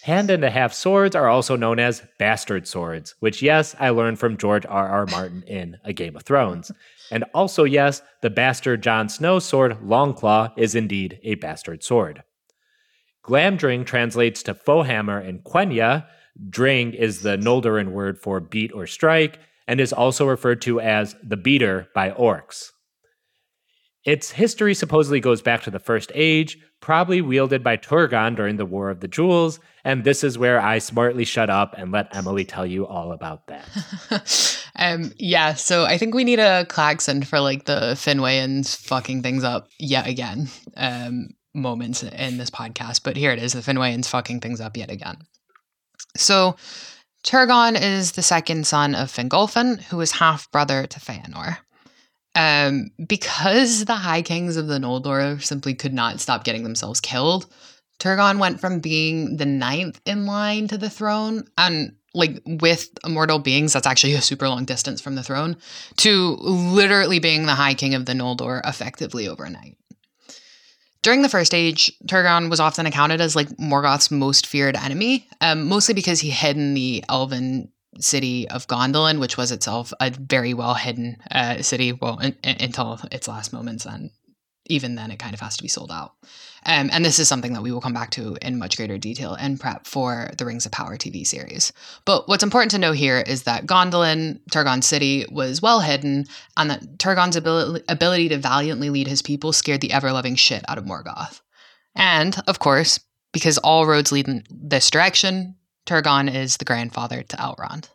[0.03, 4.19] Hand and a half swords are also known as bastard swords, which, yes, I learned
[4.19, 4.89] from George R.
[4.89, 5.07] R.
[5.07, 6.73] Martin in A Game of Thrones.
[7.13, 12.25] And also, yes, the bastard Jon Snow sword, Longclaw, is indeed a bastard sword.
[13.25, 16.07] Glamdring translates to foe hammer in Quenya.
[16.51, 19.39] Dring is the Noldorin word for beat or strike,
[19.69, 22.73] and is also referred to as the beater by orcs.
[24.05, 28.67] Its history supposedly goes back to the First Age, probably wielded by Turgon during the
[28.67, 32.45] War of the Jewels, and this is where I smartly shut up and let Emily
[32.45, 34.59] tell you all about that.
[34.77, 39.45] um, yeah, so I think we need a klaxon for like the Finwayans fucking things
[39.45, 44.41] up yet again um, moments in this podcast, but here it is the Finwayans fucking
[44.41, 45.19] things up yet again.
[46.17, 46.57] So
[47.25, 51.59] Turgon is the second son of Fingolfin, who is half brother to Feanor.
[52.35, 57.47] Um, because the High Kings of the Noldor simply could not stop getting themselves killed,
[57.99, 63.39] Turgon went from being the ninth in line to the throne, and like with immortal
[63.39, 65.57] beings, that's actually a super long distance from the throne,
[65.99, 69.77] to literally being the High King of the Noldor effectively overnight.
[71.03, 75.67] During the First Age, Turgon was often accounted as like Morgoth's most feared enemy, um,
[75.67, 80.55] mostly because he hid in the elven city of Gondolin, which was itself a very
[80.55, 84.11] well hidden uh, city, well, in, in, until its last moments, and
[84.67, 86.15] even then, it kind of has to be sold out.
[86.65, 89.35] Um, and this is something that we will come back to in much greater detail
[89.35, 91.73] in prep for the Rings of Power TV series.
[92.05, 96.27] But what's important to know here is that Gondolin, Turgon City, was well hidden,
[96.57, 100.65] and that Turgon's ability, ability to valiantly lead his people scared the ever loving shit
[100.69, 101.41] out of Morgoth.
[101.97, 103.01] And, of course,
[103.33, 105.57] because all roads lead in this direction,
[105.87, 107.91] Turgon is the grandfather to Elrond.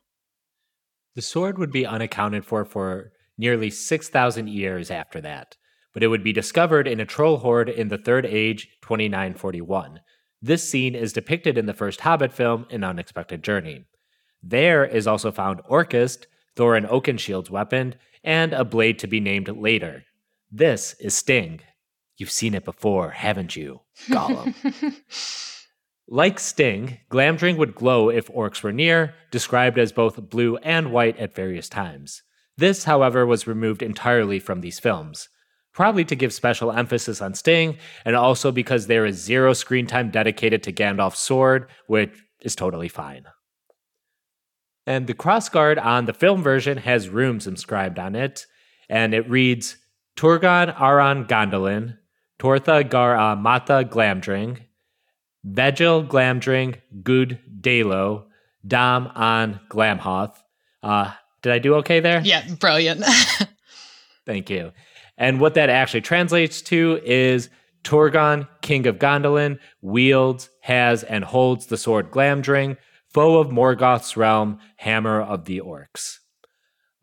[1.16, 5.56] The sword would be unaccounted for for nearly 6,000 years after that
[5.98, 10.00] but it would be discovered in a troll hoard in the Third Age 2941.
[10.40, 13.88] This scene is depicted in the first Hobbit film, An Unexpected Journey.
[14.44, 20.04] There is also found Orcrist, Thorin Oakenshield's weapon, and a blade to be named later.
[20.52, 21.62] This is Sting.
[22.16, 24.54] You've seen it before, haven't you, Gollum?
[26.08, 31.18] like Sting, Glamdring would glow if orcs were near, described as both blue and white
[31.18, 32.24] at various times.
[32.58, 35.30] This, however, was removed entirely from these films
[35.78, 40.10] probably to give special emphasis on Sting, and also because there is zero screen time
[40.10, 42.10] dedicated to Gandalf's sword, which
[42.42, 43.26] is totally fine.
[44.88, 48.48] And the crossguard on the film version has runes inscribed on it,
[48.90, 49.78] and it reads
[50.16, 52.00] Turgon Aron Gondolin,
[52.40, 54.62] Tortha Gar Mata Glamdring,
[55.48, 58.26] Vegil Glamdring Good Dalo,
[58.66, 60.36] Dam on Glamhoth.
[60.84, 62.22] Uh, did I do okay there?
[62.24, 63.04] Yeah, brilliant.
[64.26, 64.72] Thank you.
[65.18, 67.50] And what that actually translates to is
[67.84, 72.78] Turgon, king of Gondolin, wields, has, and holds the sword Glamdring,
[73.08, 76.18] foe of Morgoth's realm, hammer of the orcs.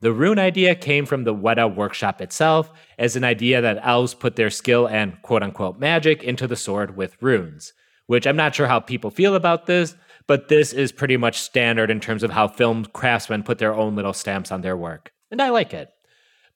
[0.01, 4.37] The rune idea came from the Weta workshop itself as an idea that elves put
[4.37, 7.73] their skill and quote unquote magic into the sword with runes,
[8.07, 9.97] which I'm not sure how people feel about this,
[10.27, 13.95] but this is pretty much standard in terms of how film craftsmen put their own
[13.95, 15.13] little stamps on their work.
[15.31, 15.91] And I like it.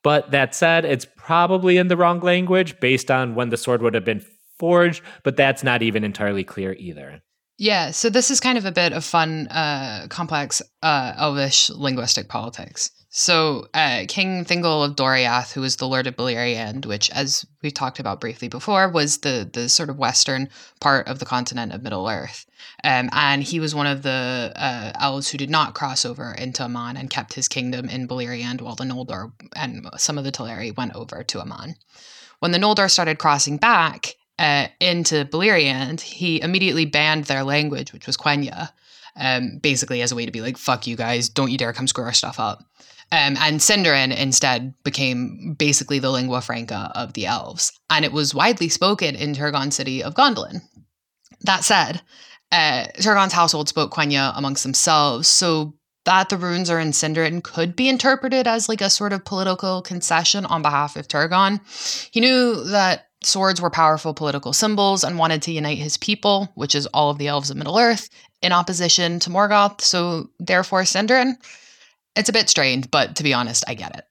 [0.02, 3.94] But that said, it's probably in the wrong language based on when the sword would
[3.94, 4.24] have been
[4.58, 7.20] forged, but that's not even entirely clear either.
[7.58, 12.28] Yeah, so this is kind of a bit of fun, uh, complex uh, elvish linguistic
[12.28, 12.90] politics.
[13.20, 17.72] So, uh, King Thingol of Doriath, who was the Lord of Beleriand, which, as we
[17.72, 20.48] talked about briefly before, was the the sort of western
[20.78, 22.46] part of the continent of Middle Earth,
[22.84, 26.62] um, and he was one of the uh, elves who did not cross over into
[26.62, 30.76] Aman and kept his kingdom in Beleriand, while the Noldor and some of the Teleri
[30.76, 31.74] went over to Aman.
[32.38, 38.06] When the Noldor started crossing back uh, into Beleriand, he immediately banned their language, which
[38.06, 38.70] was Quenya,
[39.16, 41.28] um, basically as a way to be like, "Fuck you guys!
[41.28, 42.62] Don't you dare come screw our stuff up."
[43.10, 48.34] Um, and Sindarin instead became basically the lingua franca of the elves, and it was
[48.34, 50.60] widely spoken in Turgon city of Gondolin.
[51.42, 52.02] That said,
[52.52, 57.76] uh, Turgon's household spoke Quenya amongst themselves, so that the runes are in Sindarin could
[57.76, 61.60] be interpreted as like a sort of political concession on behalf of Turgon.
[62.10, 66.74] He knew that swords were powerful political symbols and wanted to unite his people, which
[66.74, 68.10] is all of the elves of Middle Earth,
[68.42, 71.36] in opposition to Morgoth, so therefore Sindarin
[72.18, 74.04] it's a bit strained, but to be honest, I get it.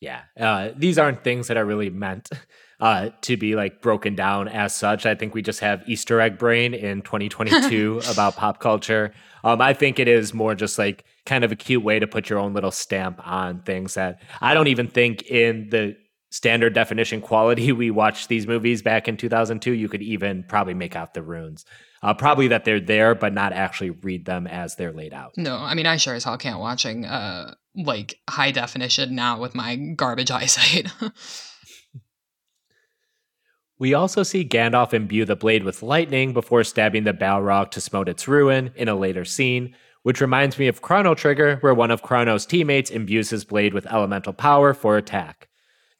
[0.00, 2.28] Yeah, uh, these aren't things that are really meant
[2.80, 5.06] uh, to be like broken down as such.
[5.06, 9.14] I think we just have Easter egg brain in 2022 about pop culture.
[9.42, 12.28] Um, I think it is more just like kind of a cute way to put
[12.28, 15.96] your own little stamp on things that I don't even think in the
[16.30, 20.96] standard definition quality we watched these movies back in 2002 you could even probably make
[20.96, 21.64] out the runes
[22.06, 25.32] uh, probably that they're there, but not actually read them as they're laid out.
[25.36, 29.56] No, I mean, I sure as hell can't watching uh, like high definition now with
[29.56, 30.86] my garbage eyesight.
[33.80, 38.08] we also see Gandalf imbue the blade with lightning before stabbing the Balrog to smote
[38.08, 42.02] its ruin in a later scene, which reminds me of Chrono Trigger, where one of
[42.02, 45.48] Chrono's teammates imbues his blade with elemental power for attack.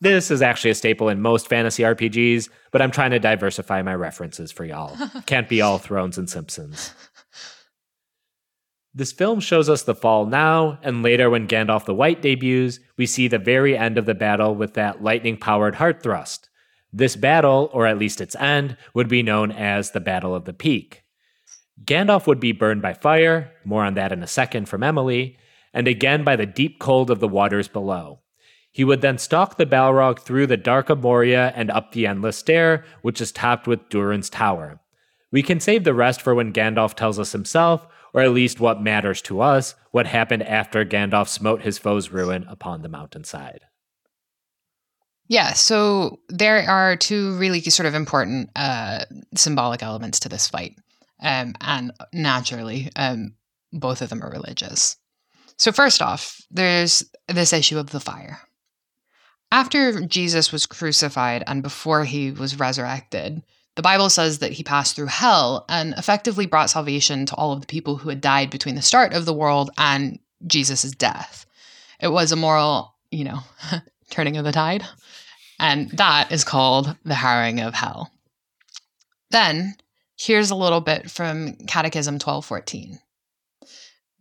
[0.00, 3.94] This is actually a staple in most fantasy RPGs, but I'm trying to diversify my
[3.94, 4.96] references for y'all.
[5.26, 6.92] Can't be all Thrones and Simpsons.
[8.94, 13.04] This film shows us the fall now, and later when Gandalf the White debuts, we
[13.04, 16.48] see the very end of the battle with that lightning powered heart thrust.
[16.92, 20.54] This battle, or at least its end, would be known as the Battle of the
[20.54, 21.02] Peak.
[21.84, 25.36] Gandalf would be burned by fire, more on that in a second from Emily,
[25.74, 28.20] and again by the deep cold of the waters below.
[28.76, 32.36] He would then stalk the Balrog through the dark of Moria and up the endless
[32.36, 34.80] stair, which is topped with Durin's tower.
[35.32, 38.82] We can save the rest for when Gandalf tells us himself, or at least what
[38.82, 43.60] matters to us, what happened after Gandalf smote his foe's ruin upon the mountainside.
[45.26, 50.76] Yeah, so there are two really sort of important uh, symbolic elements to this fight.
[51.22, 53.36] Um, and naturally, um,
[53.72, 54.98] both of them are religious.
[55.56, 58.38] So, first off, there's this issue of the fire.
[59.56, 63.42] After Jesus was crucified and before he was resurrected,
[63.74, 67.62] the Bible says that he passed through hell and effectively brought salvation to all of
[67.62, 71.46] the people who had died between the start of the world and Jesus' death.
[71.98, 73.38] It was a moral, you know,
[74.10, 74.84] turning of the tide.
[75.58, 78.10] And that is called the harrowing of hell.
[79.30, 79.76] Then,
[80.18, 82.98] here's a little bit from Catechism 1214.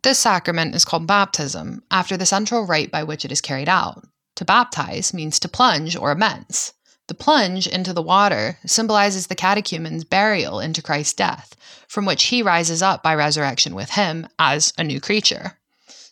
[0.01, 4.01] This sacrament is called baptism after the central rite by which it is carried out.
[4.35, 6.73] To baptize means to plunge or immerse.
[7.07, 11.55] The plunge into the water symbolizes the catechumen's burial into Christ's death,
[11.87, 15.59] from which he rises up by resurrection with him as a new creature.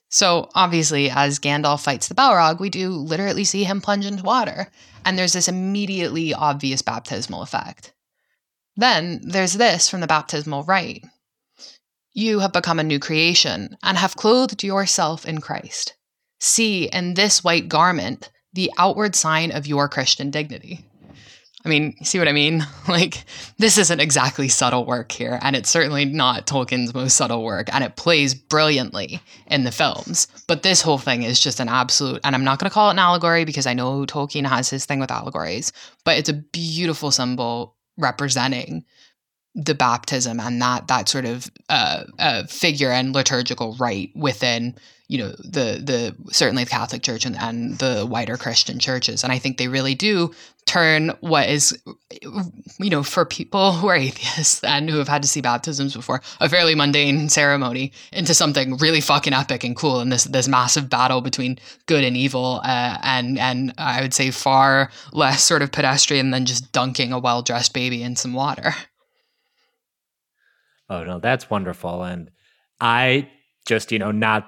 [0.10, 4.72] So, obviously, as Gandalf fights the Balrog, we do literally see him plunge into water,
[5.04, 7.94] and there's this immediately obvious baptismal effect.
[8.76, 11.04] Then there's this from the baptismal rite
[12.14, 15.96] You have become a new creation and have clothed yourself in Christ.
[16.46, 20.86] See in this white garment the outward sign of your Christian dignity.
[21.64, 22.68] I mean, see what I mean?
[22.90, 23.24] Like,
[23.60, 27.82] this isn't exactly subtle work here, and it's certainly not Tolkien's most subtle work, and
[27.82, 30.28] it plays brilliantly in the films.
[30.50, 32.94] But this whole thing is just an absolute, and I'm not going to call it
[32.94, 35.72] an allegory because I know Tolkien has his thing with allegories,
[36.04, 38.84] but it's a beautiful symbol representing
[39.56, 44.76] the baptism and that that sort of uh, uh, figure and liturgical rite within
[45.14, 49.32] you know the the certainly the Catholic Church and, and the wider Christian churches, and
[49.32, 50.34] I think they really do
[50.66, 51.78] turn what is
[52.80, 56.22] you know for people who are atheists and who have had to see baptisms before
[56.40, 60.90] a fairly mundane ceremony into something really fucking epic and cool and this this massive
[60.90, 65.72] battle between good and evil uh, and and I would say far less sort of
[65.72, 68.74] pedestrian than just dunking a well dressed baby in some water.
[70.90, 72.04] Oh no, that's wonderful.
[72.04, 72.32] And
[72.80, 73.30] I
[73.66, 74.48] just, you know, not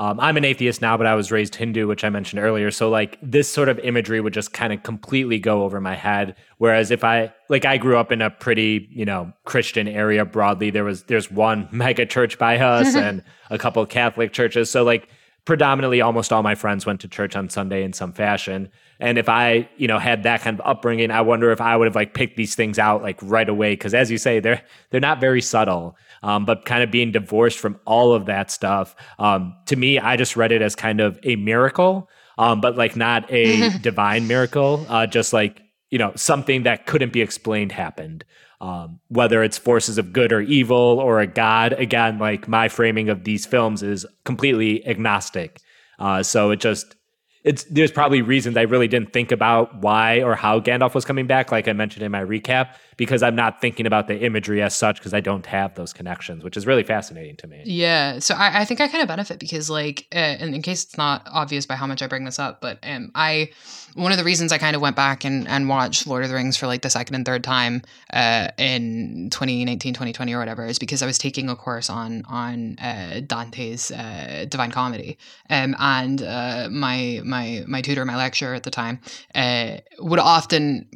[0.00, 2.70] um, I'm an atheist now, but I was raised Hindu, which I mentioned earlier.
[2.70, 6.36] So like this sort of imagery would just kind of completely go over my head.
[6.56, 10.70] Whereas if I like I grew up in a pretty, you know, Christian area broadly.
[10.70, 14.70] There was there's one mega church by us and a couple Catholic churches.
[14.70, 15.10] So like
[15.44, 18.70] predominantly almost all my friends went to church on Sunday in some fashion.
[19.00, 21.86] And if I, you know, had that kind of upbringing, I wonder if I would
[21.86, 23.74] have like picked these things out like right away.
[23.76, 25.96] Cause as you say, they're they're not very subtle.
[26.22, 28.94] Um, but kind of being divorced from all of that stuff.
[29.18, 32.94] Um, to me, I just read it as kind of a miracle, um, but like
[32.94, 38.26] not a divine miracle, uh, just like, you know, something that couldn't be explained happened.
[38.60, 41.72] Um, whether it's forces of good or evil or a god.
[41.72, 45.62] Again, like my framing of these films is completely agnostic.
[45.98, 46.96] Uh, so it just
[47.42, 51.26] it's there's probably reasons I really didn't think about why or how Gandalf was coming
[51.26, 54.76] back, like I mentioned in my recap, because I'm not thinking about the imagery as
[54.76, 57.62] such because I don't have those connections, which is really fascinating to me.
[57.64, 60.84] Yeah, so I, I think I kind of benefit because, like, uh, in, in case
[60.84, 63.50] it's not obvious by how much I bring this up, but um, I
[63.94, 66.34] one of the reasons I kind of went back and, and watched Lord of the
[66.34, 67.82] Rings for like the second and third time
[68.12, 72.78] uh, in 2019, 2020 or whatever is because I was taking a course on on
[72.78, 75.18] uh, Dante's uh, Divine Comedy,
[75.48, 79.00] um, and uh, my my my tutor, my lecturer at the time,
[79.34, 80.88] uh, would often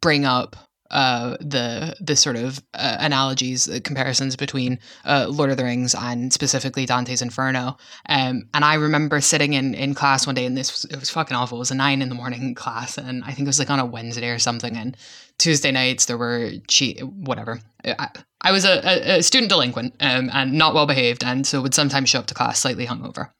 [0.00, 0.56] bring up
[0.90, 5.94] uh, the the sort of uh, analogies, uh, comparisons between uh, Lord of the Rings
[5.94, 7.76] and specifically Dante's Inferno.
[8.08, 11.10] Um, and I remember sitting in, in class one day, and this was, it was
[11.10, 11.58] fucking awful.
[11.58, 13.80] It was a nine in the morning class, and I think it was like on
[13.80, 14.76] a Wednesday or something.
[14.76, 14.96] And
[15.38, 17.60] Tuesday nights there were cheat whatever.
[17.84, 18.08] I,
[18.40, 22.08] I was a, a, student delinquent um, and not well behaved, and so would sometimes
[22.08, 23.30] show up to class slightly hungover.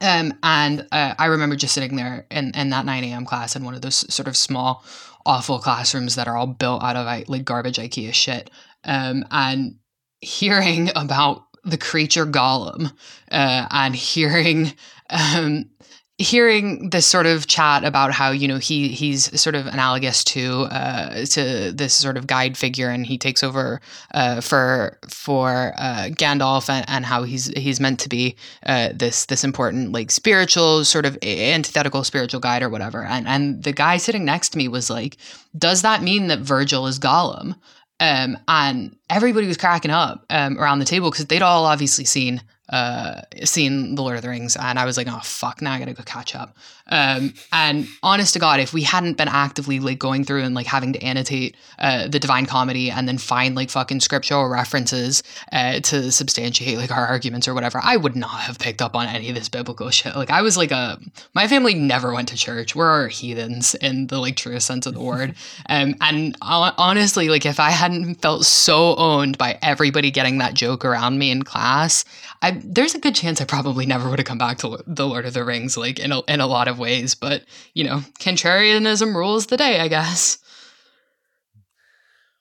[0.00, 3.24] Um, and uh, I remember just sitting there in, in that 9 a.m.
[3.24, 4.84] class in one of those sort of small
[5.24, 8.50] awful classrooms that are all built out of like garbage IKEA shit.
[8.84, 9.76] Um, and
[10.20, 12.92] hearing about the creature Gollum
[13.30, 14.72] uh, and hearing
[15.10, 15.66] um,
[16.22, 20.62] hearing this sort of chat about how you know he he's sort of analogous to
[20.64, 23.80] uh, to this sort of guide figure and he takes over
[24.14, 29.26] uh, for for uh, Gandalf and, and how he's he's meant to be uh, this
[29.26, 33.04] this important like spiritual sort of antithetical spiritual guide or whatever.
[33.04, 35.16] And and the guy sitting next to me was like
[35.58, 37.56] does that mean that Virgil is Gollum?
[38.00, 42.42] Um, and everybody was cracking up um, around the table because they'd all obviously seen
[42.72, 45.78] uh, seen the Lord of the Rings, and I was like, oh fuck, now I
[45.78, 46.56] gotta go catch up.
[46.88, 50.66] Um, and honest to God, if we hadn't been actively like going through and like
[50.66, 55.22] having to annotate uh, the Divine Comedy and then find like fucking scriptural references
[55.52, 59.06] uh, to substantiate like our arguments or whatever, I would not have picked up on
[59.06, 60.16] any of this biblical shit.
[60.16, 60.98] Like I was like a
[61.34, 62.74] my family never went to church.
[62.74, 65.34] We're heathens in the like truest sense of the word.
[65.68, 70.84] Um, and honestly, like if I hadn't felt so owned by everybody getting that joke
[70.84, 72.04] around me in class,
[72.42, 75.24] I, there's a good chance I probably never would have come back to the Lord
[75.24, 77.14] of the Rings, like in a, in a lot of ways.
[77.14, 77.44] But
[77.74, 80.38] you know, contrarianism rules the day, I guess.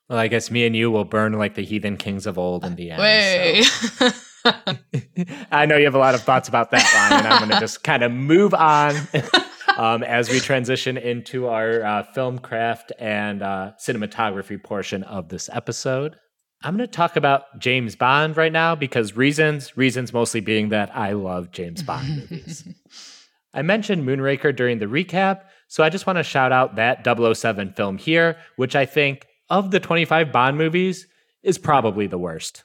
[0.10, 2.76] Well, I guess me and you will burn like the heathen kings of old in
[2.76, 3.02] the end.
[3.02, 3.64] Way.
[3.64, 4.10] So.
[5.52, 7.60] I know you have a lot of thoughts about that line, and I'm going to
[7.60, 8.96] just kind of move on
[9.78, 15.50] um, as we transition into our uh, film craft and uh, cinematography portion of this
[15.54, 16.16] episode.
[16.64, 20.96] I'm going to talk about James Bond right now because reasons, reasons mostly being that
[20.96, 22.68] I love James Bond movies.
[23.54, 27.74] I mentioned Moonraker during the recap, so I just want to shout out that 007
[27.74, 31.08] film here, which I think of the 25 Bond movies
[31.44, 32.64] is probably the worst.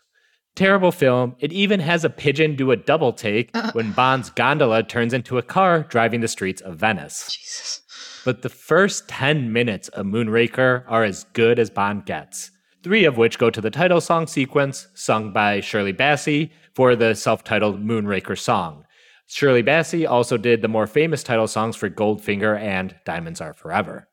[0.54, 1.36] Terrible film.
[1.38, 5.38] It even has a pigeon do a double take uh, when Bond's gondola turns into
[5.38, 7.30] a car driving the streets of Venice.
[7.30, 7.82] Jesus.
[8.24, 12.50] But the first 10 minutes of Moonraker are as good as Bond gets
[12.86, 17.16] three of which go to the title song sequence sung by Shirley Bassey for the
[17.16, 18.85] self titled Moonraker song.
[19.26, 24.08] Shirley Bassey also did the more famous title songs for Goldfinger and Diamonds Are Forever.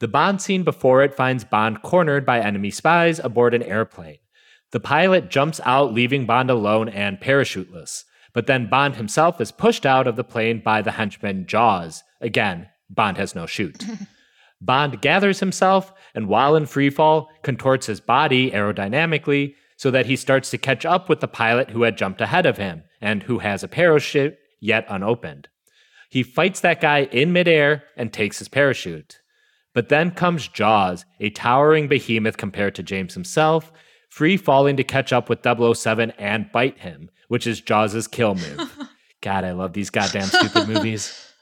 [0.00, 4.18] The Bond scene before it finds Bond cornered by enemy spies aboard an airplane.
[4.72, 9.84] The pilot jumps out, leaving Bond alone and parachuteless, but then Bond himself is pushed
[9.84, 12.02] out of the plane by the henchman Jaws.
[12.20, 13.84] Again, Bond has no chute.
[14.60, 20.50] Bond gathers himself and, while in freefall, contorts his body aerodynamically so that he starts
[20.50, 23.62] to catch up with the pilot who had jumped ahead of him and who has
[23.62, 25.48] a parachute yet unopened.
[26.10, 29.20] He fights that guy in midair and takes his parachute.
[29.72, 33.72] But then comes Jaws, a towering behemoth compared to James himself,
[34.10, 38.90] free falling to catch up with 007 and bite him, which is Jaws' kill move.
[39.22, 41.32] God, I love these goddamn stupid movies.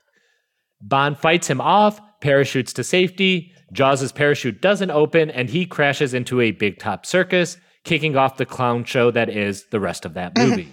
[0.80, 3.53] Bond fights him off, parachutes to safety.
[3.72, 7.57] Jaws' parachute doesn't open, and he crashes into a big top circus,
[7.89, 10.68] kicking off the clown show that is the rest of that movie.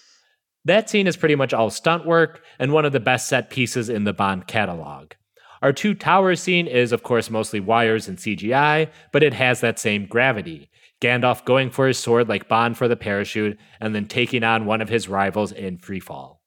[0.64, 3.90] that scene is pretty much all stunt work and one of the best set pieces
[3.90, 5.12] in the Bond catalog.
[5.60, 9.78] Our two towers scene is, of course, mostly wires and CGI, but it has that
[9.78, 10.70] same gravity.
[11.02, 14.80] Gandalf going for his sword like Bond for the parachute, and then taking on one
[14.80, 16.38] of his rivals in freefall.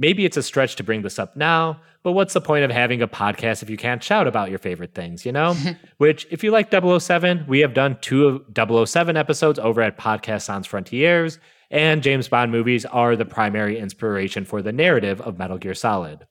[0.00, 3.02] Maybe it's a stretch to bring this up now, but what's the point of having
[3.02, 5.54] a podcast if you can't shout about your favorite things, you know?
[5.98, 10.66] Which, if you like 007, we have done two 007 episodes over at Podcast Sans
[10.66, 11.38] Frontiers,
[11.70, 16.26] and James Bond movies are the primary inspiration for the narrative of Metal Gear Solid.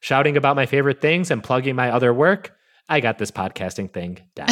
[0.00, 2.56] Shouting about my favorite things and plugging my other work,
[2.88, 4.48] I got this podcasting thing down.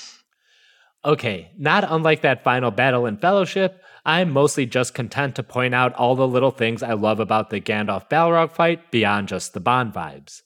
[1.04, 5.92] okay, not unlike that final battle in Fellowship, I'm mostly just content to point out
[5.94, 9.92] all the little things I love about the Gandalf Balrog fight beyond just the Bond
[9.92, 10.42] vibes.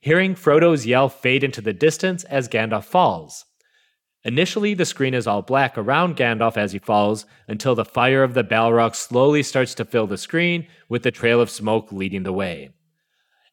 [0.00, 3.44] Hearing Frodo's yell fade into the distance as Gandalf falls.
[4.24, 8.32] Initially, the screen is all black around Gandalf as he falls until the fire of
[8.32, 12.32] the Balrog slowly starts to fill the screen with the trail of smoke leading the
[12.32, 12.70] way.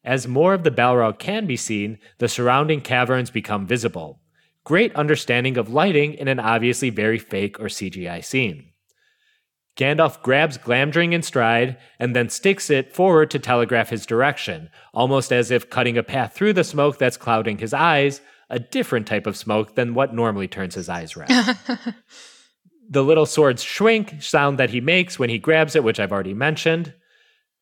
[0.06, 4.22] As more of the Balrog can be seen, the surrounding caverns become visible.
[4.64, 8.70] Great understanding of lighting in an obviously very fake or CGI scene.
[9.76, 15.32] Gandalf grabs Glamdring in stride and then sticks it forward to telegraph his direction, almost
[15.32, 19.26] as if cutting a path through the smoke that's clouding his eyes, a different type
[19.26, 21.30] of smoke than what normally turns his eyes red.
[22.90, 26.36] the little sword's shrink sound that he makes when he grabs it, which I've already
[26.36, 26.94] mentioned.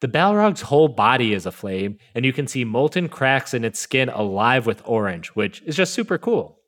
[0.02, 4.10] The Balrog's whole body is aflame, and you can see molten cracks in its skin
[4.10, 6.61] alive with orange, which is just super cool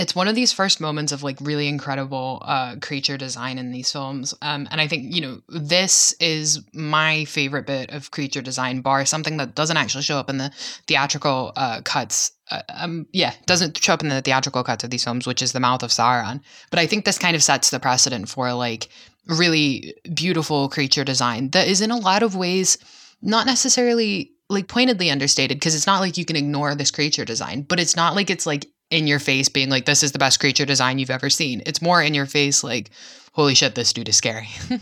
[0.00, 3.92] it's one of these first moments of like really incredible uh, creature design in these
[3.92, 4.34] films.
[4.40, 9.04] Um, and i think you know this is my favorite bit of creature design bar
[9.04, 10.50] something that doesn't actually show up in the
[10.86, 12.32] theatrical uh, cuts.
[12.50, 15.52] Uh, um, yeah doesn't show up in the theatrical cuts of these films which is
[15.52, 16.40] the mouth of sauron.
[16.70, 18.88] But i think this kind of sets the precedent for like
[19.26, 22.78] really beautiful creature design that is in a lot of ways
[23.22, 27.62] not necessarily like pointedly understated because it's not like you can ignore this creature design
[27.62, 30.40] but it's not like it's like in your face being like, this is the best
[30.40, 31.62] creature design you've ever seen.
[31.64, 32.90] It's more in your face like,
[33.32, 34.48] holy shit, this dude is scary.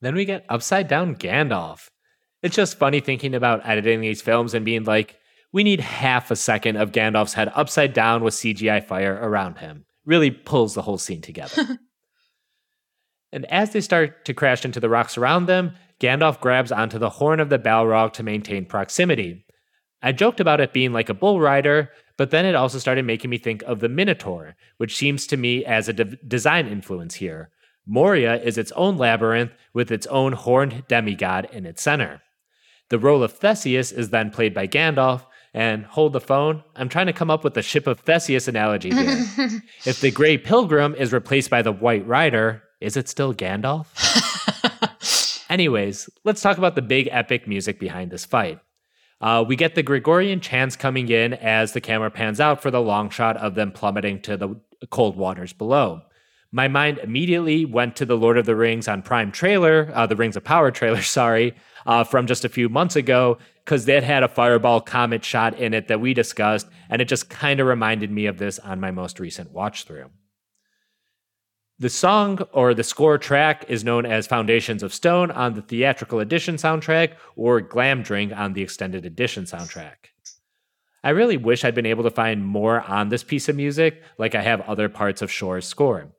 [0.00, 1.88] then we get upside down Gandalf.
[2.42, 5.16] It's just funny thinking about editing these films and being like,
[5.52, 9.84] we need half a second of Gandalf's head upside down with CGI fire around him.
[10.04, 11.78] Really pulls the whole scene together.
[13.32, 17.10] and as they start to crash into the rocks around them, Gandalf grabs onto the
[17.10, 19.44] horn of the Balrog to maintain proximity.
[20.02, 23.30] I joked about it being like a bull rider, but then it also started making
[23.30, 27.50] me think of the Minotaur, which seems to me as a de- design influence here.
[27.86, 32.22] Moria is its own labyrinth with its own horned demigod in its center.
[32.90, 35.24] The role of Theseus is then played by Gandalf,
[35.54, 38.90] and hold the phone, I'm trying to come up with the ship of Theseus analogy
[38.90, 39.26] here.
[39.84, 43.86] if the Grey Pilgrim is replaced by the White Rider, is it still Gandalf?
[45.50, 48.60] Anyways, let's talk about the big epic music behind this fight.
[49.22, 52.80] Uh, we get the Gregorian chants coming in as the camera pans out for the
[52.80, 54.56] long shot of them plummeting to the
[54.90, 56.02] cold waters below.
[56.50, 60.16] My mind immediately went to the Lord of the Rings on Prime trailer, uh, the
[60.16, 61.54] Rings of Power trailer, sorry,
[61.86, 65.72] uh, from just a few months ago, because that had a fireball comet shot in
[65.72, 68.90] it that we discussed, and it just kind of reminded me of this on my
[68.90, 70.10] most recent watch through.
[71.82, 76.20] The song or the score track is known as Foundations of Stone on the theatrical
[76.20, 80.12] edition soundtrack or Glamdring on the extended edition soundtrack.
[81.02, 84.36] I really wish I'd been able to find more on this piece of music like
[84.36, 86.12] I have other parts of Shore's score.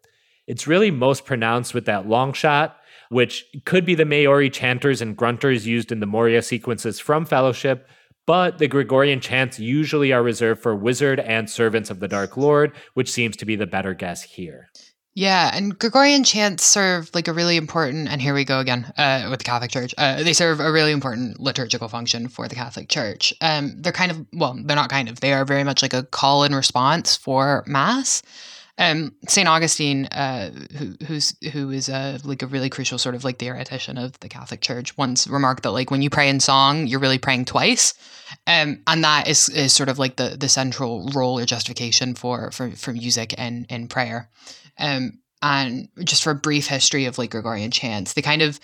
[0.47, 2.75] It's really most pronounced with that long shot,
[3.07, 7.87] which could be the Maori chanters and grunters used in the Moria sequences from Fellowship,
[8.25, 12.73] but the Gregorian chants usually are reserved for wizard and servants of the Dark Lord,
[12.95, 14.67] which seems to be the better guess here.
[15.15, 19.27] Yeah, and Gregorian chants serve like a really important, and here we go again uh,
[19.29, 19.93] with the Catholic Church.
[19.95, 23.31] Uh, they serve a really important liturgical function for the Catholic Church.
[23.39, 26.01] Um, they're kind of, well, they're not kind of, they are very much like a
[26.01, 28.23] call and response for Mass.
[28.79, 33.23] Um, Saint Augustine, uh, who who's who is a like a really crucial sort of
[33.23, 36.87] like theoretician of the Catholic Church, once remarked that like when you pray in song,
[36.87, 37.93] you're really praying twice,
[38.47, 42.49] um, and that is is sort of like the the central role or justification for
[42.49, 44.27] for for music and and prayer.
[44.77, 48.59] Um, and just for a brief history of like Gregorian chants, they kind of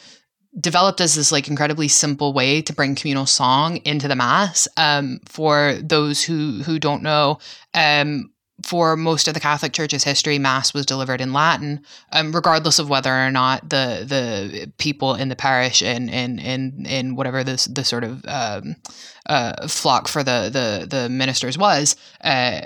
[0.60, 4.68] developed as this like incredibly simple way to bring communal song into the mass.
[4.78, 7.40] Um, for those who who don't know,
[7.74, 8.32] um,
[8.64, 11.82] for most of the Catholic Church's history, Mass was delivered in Latin,
[12.12, 16.86] um, regardless of whether or not the the people in the parish and in in
[16.86, 18.76] in whatever this the sort of um,
[19.28, 21.96] uh, flock for the the the ministers was.
[22.24, 22.62] Uh,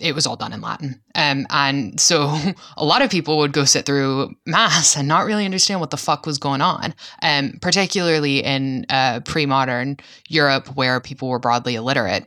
[0.00, 1.00] it was all done in Latin.
[1.14, 2.36] Um, and so
[2.76, 5.96] a lot of people would go sit through Mass and not really understand what the
[5.96, 9.98] fuck was going on, um, particularly in uh, pre modern
[10.28, 12.26] Europe where people were broadly illiterate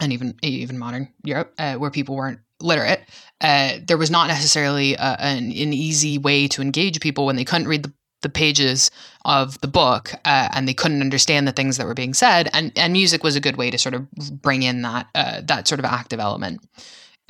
[0.00, 3.02] and even even modern Europe, uh, where people weren't literate,
[3.40, 7.44] uh, there was not necessarily uh, an, an, easy way to engage people when they
[7.44, 8.90] couldn't read the, the pages
[9.24, 12.50] of the book uh, and they couldn't understand the things that were being said.
[12.52, 14.10] And and music was a good way to sort of
[14.42, 16.60] bring in that uh, that sort of active element.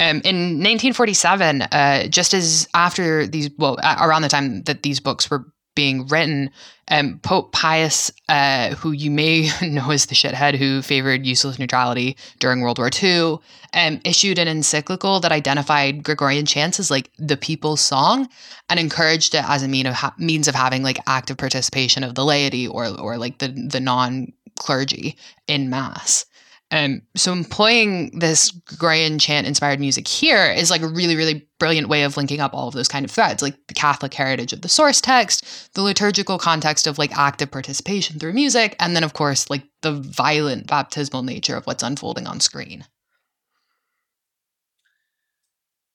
[0.01, 5.30] Um, in 1947, uh, just as after these, well, around the time that these books
[5.30, 6.51] were being written,
[6.89, 12.16] um, Pope Pius, uh, who you may know as the shithead who favored useless neutrality
[12.39, 13.39] during World War II,
[13.72, 18.29] um, issued an encyclical that identified Gregorian chants as like the people's song
[18.68, 22.14] and encouraged it as a mean of ha- means of having like active participation of
[22.14, 25.16] the laity or or like the the non clergy
[25.49, 26.27] in mass.
[26.75, 31.89] Um, so employing this Gregorian chant inspired music here is like a really, really brilliant
[31.89, 34.62] way of linking up all of those kind of threads, like the Catholic heritage of
[34.62, 39.12] the source text, the liturgical context of like active participation through music, and then of
[39.12, 42.85] course like the violent baptismal nature of what's unfolding on screen.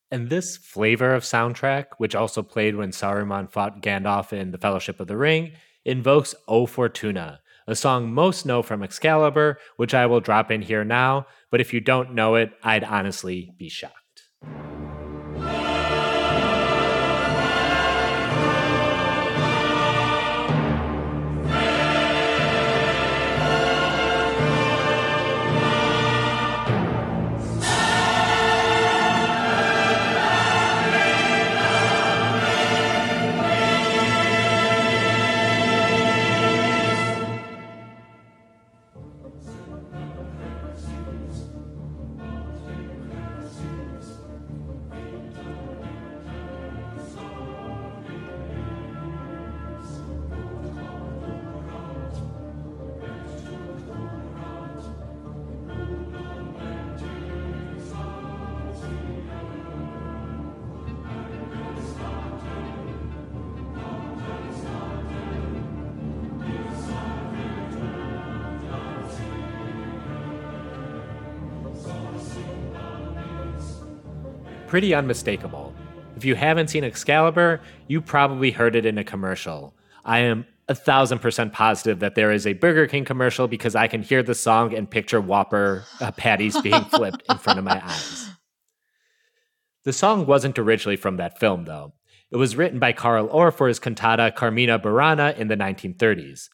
[0.09, 5.01] And this flavor of soundtrack, which also played when Saruman fought Gandalf in the Fellowship
[5.01, 5.51] of the Ring,
[5.83, 10.83] invokes O Fortuna, a song most know from Excalibur, which I will drop in here
[10.83, 13.95] now, but if you don't know it, I'd honestly be shocked.
[74.69, 75.73] Pretty unmistakable.
[76.15, 79.73] If you haven't seen Excalibur, you probably heard it in a commercial.
[80.05, 83.87] I am a thousand percent positive that there is a Burger King commercial because I
[83.87, 87.81] can hear the song and picture Whopper uh, patties being flipped in front of my
[87.83, 88.29] eyes.
[89.85, 91.93] The song wasn't originally from that film, though.
[92.29, 96.49] It was written by Carl Orff for his cantata Carmina Burana in the 1930s.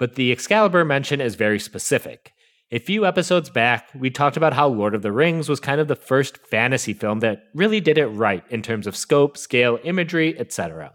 [0.00, 2.31] But the Excalibur mention is very specific.
[2.74, 5.88] A few episodes back, we talked about how Lord of the Rings was kind of
[5.88, 10.38] the first fantasy film that really did it right in terms of scope, scale, imagery,
[10.38, 10.94] etc.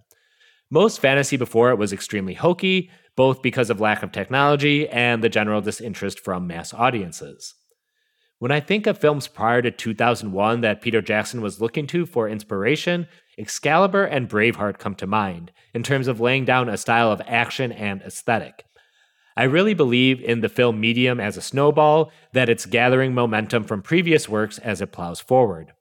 [0.72, 5.30] Most fantasy before it was extremely hokey, both because of lack of technology and the
[5.30, 7.54] general disinterest from mass audiences.
[8.40, 12.28] When I think of films prior to 2001 that Peter Jackson was looking to for
[12.28, 13.08] inspiration,
[13.38, 17.72] Excalibur and Braveheart come to mind in terms of laying down a style of action
[17.72, 18.64] and aesthetic.
[19.38, 23.84] I really believe in the film medium as a snowball, that it's gathering momentum from
[23.84, 25.74] previous works as it plows forward.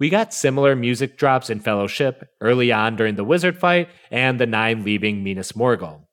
[0.00, 4.46] We got similar music drops in Fellowship early on during the wizard fight and the
[4.46, 6.06] Nine leaving Minas Morgul.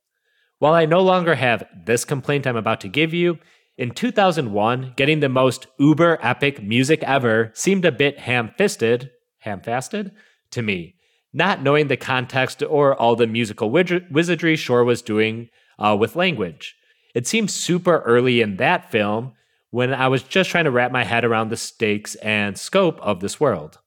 [0.59, 3.39] While I no longer have this complaint I'm about to give you,
[3.75, 9.61] in 2001, getting the most uber epic music ever seemed a bit ham fisted, ham
[9.61, 10.11] fasted,
[10.51, 10.93] to me,
[11.33, 15.49] not knowing the context or all the musical wizardry Shore was doing
[15.79, 16.75] uh, with language.
[17.13, 19.33] It seemed super early in that film
[19.71, 23.19] when I was just trying to wrap my head around the stakes and scope of
[23.19, 23.79] this world.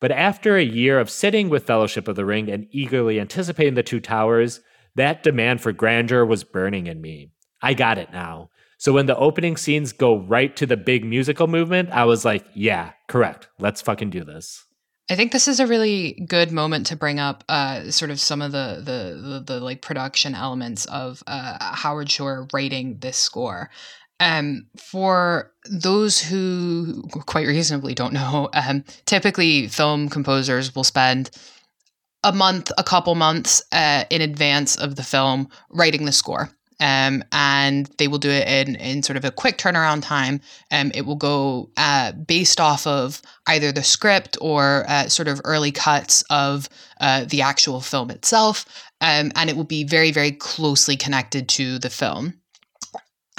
[0.00, 3.82] But after a year of sitting with Fellowship of the Ring and eagerly anticipating the
[3.82, 4.60] Two Towers,
[4.94, 7.30] that demand for grandeur was burning in me.
[7.62, 8.50] I got it now.
[8.78, 12.44] So when the opening scenes go right to the big musical movement, I was like,
[12.54, 13.48] yeah, correct.
[13.58, 14.65] Let's fucking do this.
[15.08, 18.42] I think this is a really good moment to bring up uh, sort of some
[18.42, 23.70] of the, the the, the like production elements of uh, Howard Shore writing this score.
[24.18, 31.30] Um, for those who quite reasonably don't know, um, typically film composers will spend
[32.24, 36.50] a month, a couple months uh, in advance of the film writing the score.
[36.78, 40.40] Um, and they will do it in, in sort of a quick turnaround time.
[40.70, 45.40] Um, it will go uh, based off of either the script or uh, sort of
[45.44, 46.68] early cuts of
[47.00, 48.66] uh, the actual film itself.
[49.00, 52.34] Um, and it will be very, very closely connected to the film.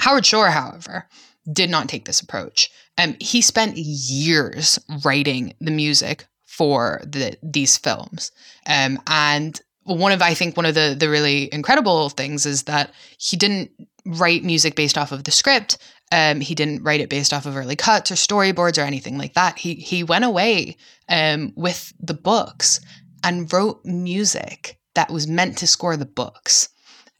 [0.00, 1.08] Howard Shore, however,
[1.52, 2.70] did not take this approach.
[2.96, 8.32] Um, he spent years writing the music for the, these films.
[8.66, 9.60] Um, and
[9.96, 13.70] one of I think one of the the really incredible things is that he didn't
[14.04, 15.78] write music based off of the script.
[16.10, 19.34] Um, he didn't write it based off of early cuts or storyboards or anything like
[19.34, 19.58] that.
[19.58, 20.76] He he went away
[21.08, 22.80] um, with the books
[23.24, 26.68] and wrote music that was meant to score the books.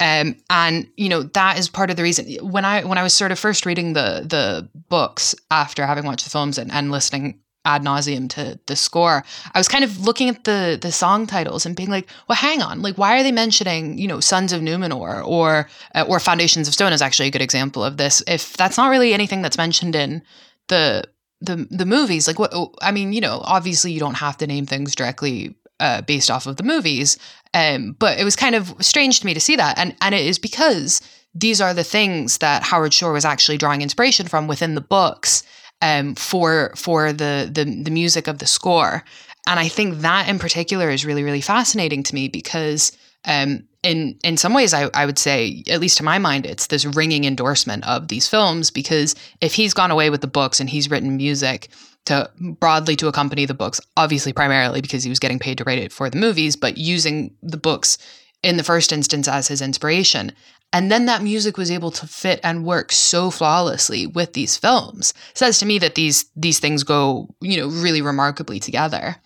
[0.01, 3.15] Um, and you know that is part of the reason when I when I was
[3.15, 7.41] sort of first reading the the books after having watched the films and, and listening
[7.65, 9.25] ad nauseum to the score.
[9.55, 12.63] I was kind of looking at the the song titles and being like, well, hang
[12.63, 16.69] on, like why are they mentioning you know Sons of Numenor or uh, or Foundations
[16.69, 18.23] of Stone is actually a good example of this.
[18.27, 20.23] If that's not really anything that's mentioned in
[20.69, 21.05] the
[21.41, 24.47] the the movies, like what oh, I mean, you know, obviously you don't have to
[24.47, 27.19] name things directly uh, based off of the movies,
[27.55, 30.25] um, but it was kind of strange to me to see that, and and it
[30.25, 31.01] is because
[31.35, 35.43] these are the things that Howard Shore was actually drawing inspiration from within the books
[35.83, 39.05] um, for for the, the the music of the score.
[39.47, 44.19] And I think that in particular is really really fascinating to me because um, in
[44.25, 47.25] in some ways I, I would say at least to my mind it's this ringing
[47.25, 51.17] endorsement of these films because if he's gone away with the books and he's written
[51.17, 51.69] music
[52.07, 55.79] to broadly to accompany the books obviously primarily because he was getting paid to write
[55.79, 57.99] it for the movies but using the books
[58.43, 60.33] in the first instance as his inspiration
[60.73, 65.15] and then that music was able to fit and work so flawlessly with these films.
[65.35, 69.17] says to me that these these things go, you know, really remarkably together.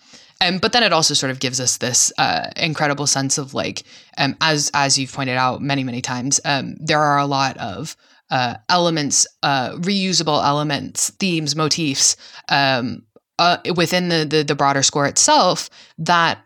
[0.41, 3.83] Um, but then it also sort of gives us this uh, incredible sense of like,
[4.17, 7.95] um, as as you've pointed out many many times, um, there are a lot of
[8.29, 12.15] uh, elements, uh, reusable elements, themes, motifs
[12.49, 13.03] um,
[13.37, 16.39] uh, within the, the the broader score itself that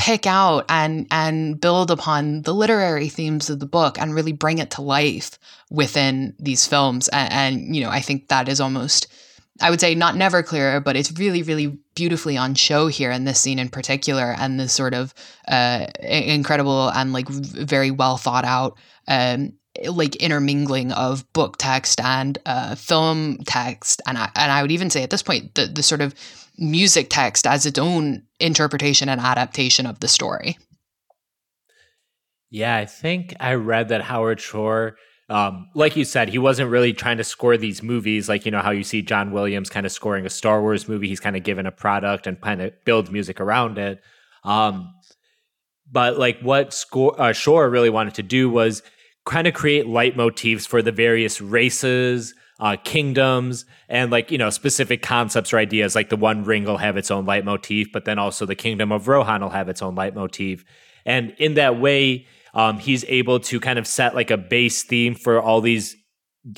[0.00, 4.56] pick out and and build upon the literary themes of the book and really bring
[4.56, 5.38] it to life
[5.70, 7.08] within these films.
[7.08, 9.08] And, and, you know i think that is almost
[9.60, 13.24] i would say not never clearer but it's really really beautifully on show here in
[13.24, 15.12] this scene in particular and this sort of
[15.48, 19.52] uh, incredible and like very well thought out um,
[19.86, 24.02] like intermingling of book text and uh, film text.
[24.06, 26.14] And I, and I would even say at this point the the sort of
[26.60, 30.58] music text as its own interpretation and adaptation of the story.
[32.50, 34.96] Yeah, I think I read that Howard Shore,
[35.28, 38.60] um, like you said, he wasn't really trying to score these movies like, you know,
[38.60, 41.08] how you see John Williams kind of scoring a Star Wars movie.
[41.08, 44.02] He's kind of given a product and kind of builds music around it.
[44.44, 44.94] Um,
[45.92, 48.82] But like what score, uh, Shore really wanted to do was
[49.26, 55.02] kind of create leitmotifs for the various races, uh, kingdoms, and like, you know, specific
[55.02, 55.94] concepts or ideas.
[55.94, 59.08] Like the One Ring will have its own leitmotif, but then also the Kingdom of
[59.08, 60.64] Rohan will have its own leitmotif.
[61.04, 65.14] And in that way, um, he's able to kind of set like a base theme
[65.14, 65.96] for all these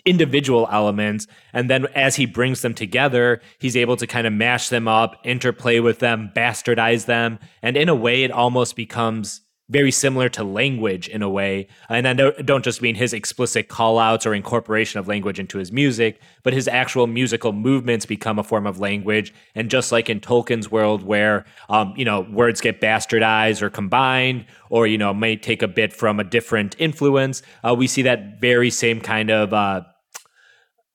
[0.05, 4.69] individual elements and then as he brings them together he's able to kind of mash
[4.69, 9.41] them up interplay with them bastardize them and in a way it almost becomes
[9.73, 11.67] very similar to language in a way.
[11.89, 16.21] And I don't just mean his explicit callouts or incorporation of language into his music,
[16.43, 19.33] but his actual musical movements become a form of language.
[19.55, 24.45] And just like in Tolkien's world, where um, you know words get bastardized or combined,
[24.69, 28.41] or you know may take a bit from a different influence, uh, we see that
[28.41, 29.83] very same kind of uh,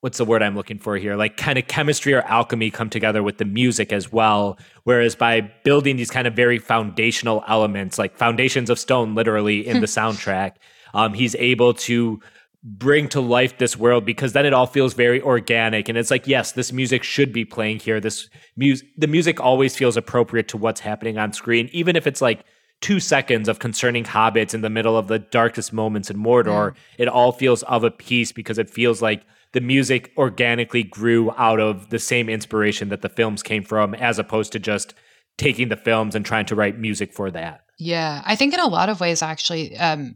[0.02, 1.16] what's the word I'm looking for here?
[1.16, 4.58] Like kind of chemistry or alchemy come together with the music as well.
[4.84, 9.82] Whereas by building these kind of very foundational elements, like foundations of stone, literally in
[9.82, 10.54] the soundtrack,
[10.94, 12.20] um, he's able to
[12.64, 16.28] bring to life this world because then it all feels very organic and it's like
[16.28, 20.58] yes this music should be playing here this music the music always feels appropriate to
[20.58, 22.44] what's happening on screen even if it's like
[22.82, 26.76] two seconds of concerning hobbits in the middle of the darkest moments in Mordor, mm.
[26.98, 29.24] it all feels of a piece because it feels like
[29.54, 34.20] the music organically grew out of the same inspiration that the films came from, as
[34.20, 34.94] opposed to just
[35.38, 37.62] taking the films and trying to write music for that.
[37.80, 40.16] Yeah, I think in a lot of ways, actually, um,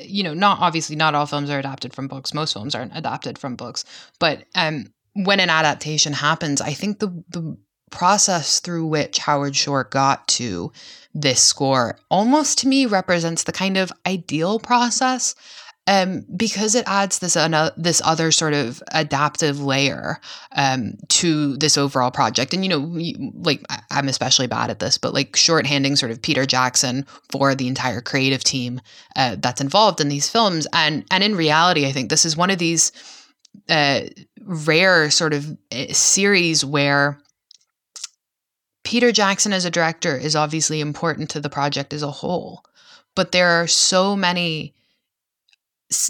[0.00, 2.34] you know, not obviously not all films are adapted from books.
[2.34, 3.84] Most films aren't adapted from books,
[4.18, 7.56] but um, when an adaptation happens, I think the the
[7.90, 10.72] process through which Howard Shore got to
[11.14, 15.34] this score almost to me represents the kind of ideal process
[15.88, 20.20] um, because it adds this uh, this other sort of adaptive layer
[20.54, 22.52] um, to this overall project.
[22.52, 26.44] And you know, like I'm especially bad at this, but like shorthanding sort of Peter
[26.44, 28.82] Jackson for the entire creative team
[29.16, 30.66] uh, that's involved in these films.
[30.74, 32.92] And and in reality, I think this is one of these
[33.70, 34.02] uh,
[34.42, 37.18] rare sort of uh, series where
[38.84, 42.62] Peter Jackson as a director is obviously important to the project as a whole,
[43.16, 44.74] but there are so many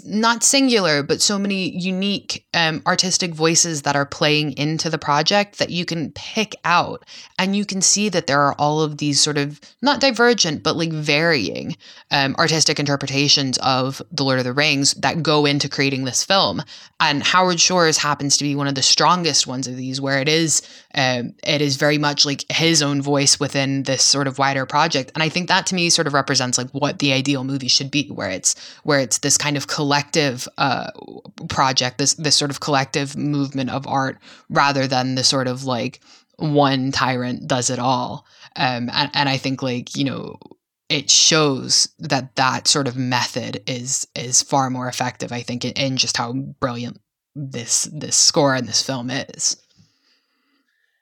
[0.05, 5.57] not singular, but so many unique um, artistic voices that are playing into the project
[5.57, 7.05] that you can pick out.
[7.37, 10.75] And you can see that there are all of these sort of not divergent, but
[10.75, 11.77] like varying
[12.11, 16.61] um, artistic interpretations of The Lord of the Rings that go into creating this film.
[16.99, 20.27] And Howard Shore's happens to be one of the strongest ones of these, where it
[20.27, 20.61] is
[20.95, 25.11] um, it is very much like his own voice within this sort of wider project.
[25.13, 27.91] And I think that to me sort of represents like what the ideal movie should
[27.91, 30.89] be, where it's where it's this kind of collective uh,
[31.47, 34.17] project, this this sort of collective movement of art,
[34.49, 35.99] rather than the sort of like
[36.37, 38.25] one tyrant does it all.
[38.55, 40.39] Um, and, and I think like you know
[40.89, 45.31] it shows that that sort of method is is far more effective.
[45.31, 46.99] I think in, in just how brilliant
[47.35, 49.55] this this score and this film is.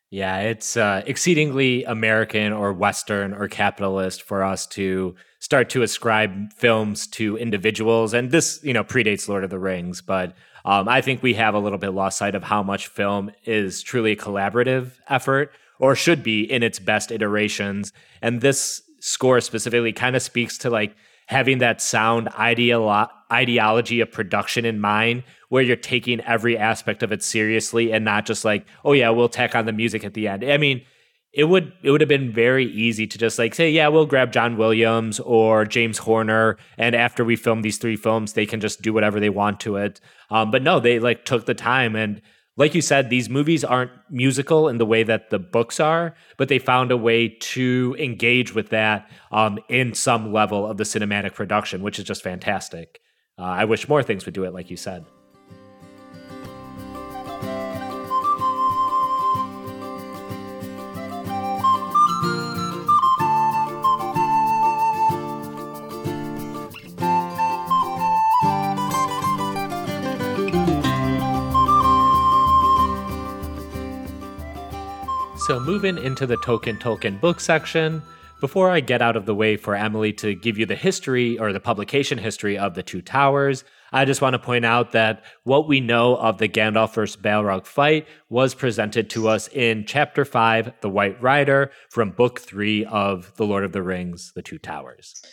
[0.09, 6.53] Yeah, it's uh, exceedingly American or Western or capitalist for us to start to ascribe
[6.53, 8.13] films to individuals.
[8.13, 10.33] And this, you know, predates Lord of the Rings, but
[10.63, 13.81] um, I think we have a little bit lost sight of how much film is
[13.81, 17.91] truly a collaborative effort or should be in its best iterations.
[18.21, 20.95] And this score specifically kind of speaks to like
[21.27, 27.11] having that sound ideolo- ideology of production in mind where you're taking every aspect of
[27.11, 30.27] it seriously and not just like oh yeah we'll tack on the music at the
[30.27, 30.81] end i mean
[31.33, 34.31] it would it would have been very easy to just like say yeah we'll grab
[34.31, 38.81] john williams or james horner and after we film these three films they can just
[38.81, 42.21] do whatever they want to it um, but no they like took the time and
[42.57, 46.49] like you said, these movies aren't musical in the way that the books are, but
[46.49, 51.35] they found a way to engage with that um, in some level of the cinematic
[51.35, 52.99] production, which is just fantastic.
[53.37, 55.05] Uh, I wish more things would do it, like you said.
[75.47, 78.01] So, moving into the Tolkien Tolkien book section,
[78.41, 81.53] before I get out of the way for Emily to give you the history or
[81.53, 85.65] the publication history of the Two Towers, I just want to point out that what
[85.65, 87.15] we know of the Gandalf vs.
[87.15, 92.83] Balrog fight was presented to us in Chapter 5, The White Rider, from Book 3
[92.83, 95.23] of The Lord of the Rings, The Two Towers.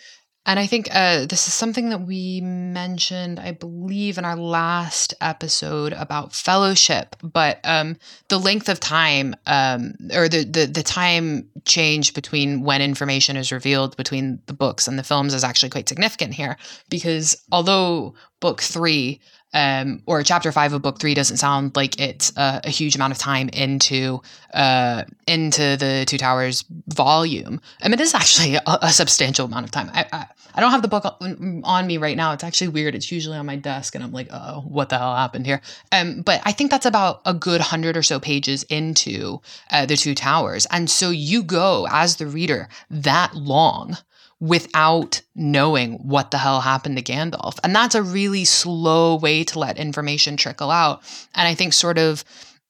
[0.47, 5.15] And I think uh, this is something that we mentioned, I believe, in our last
[5.21, 7.17] episode about fellowship.
[7.23, 7.97] But um,
[8.29, 13.53] the length of time, um, or the, the the time change between when information is
[13.53, 16.59] revealed between the books and the films, is actually quite significant here.
[16.91, 19.23] Because although book three
[19.55, 23.13] um, or chapter five of book three doesn't sound like it's a, a huge amount
[23.13, 24.21] of time into
[24.53, 27.61] uh, into the Two Towers volume.
[27.81, 29.91] I mean, it is actually a, a substantial amount of time.
[29.95, 30.27] I, I,
[30.57, 32.33] I don't have the book on, me right now.
[32.33, 32.95] It's actually weird.
[32.95, 35.61] It's usually on my desk, and I'm like, oh, what the hell happened here?
[35.91, 39.41] Um, but I think that's about a good hundred or so pages into
[39.71, 43.99] uh, the Two Towers, and so you go as the reader that long
[44.45, 47.59] without knowing what the hell happened to Gandalf.
[47.65, 51.03] And that's a really slow way to let information trickle out.
[51.35, 52.25] And I think sort of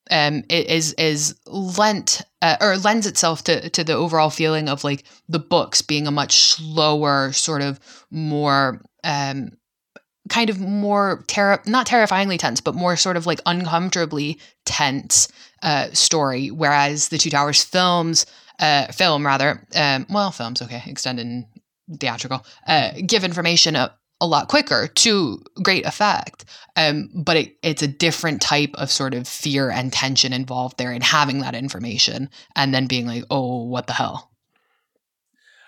[0.09, 5.03] um, is is lent uh, or lends itself to to the overall feeling of like
[5.29, 9.51] the books being a much slower, sort of more um,
[10.29, 15.27] kind of more terror not terrifyingly tense, but more sort of like uncomfortably tense
[15.63, 16.53] uh, story.
[16.53, 18.27] Whereas the Two Towers films,
[18.61, 21.47] uh, film rather, um, well, films okay, extended
[21.99, 26.45] theatrical, uh, give information a, a lot quicker to great effect.
[26.77, 30.93] Um, but it, it's a different type of sort of fear and tension involved there
[30.93, 34.31] in having that information and then being like, oh, what the hell?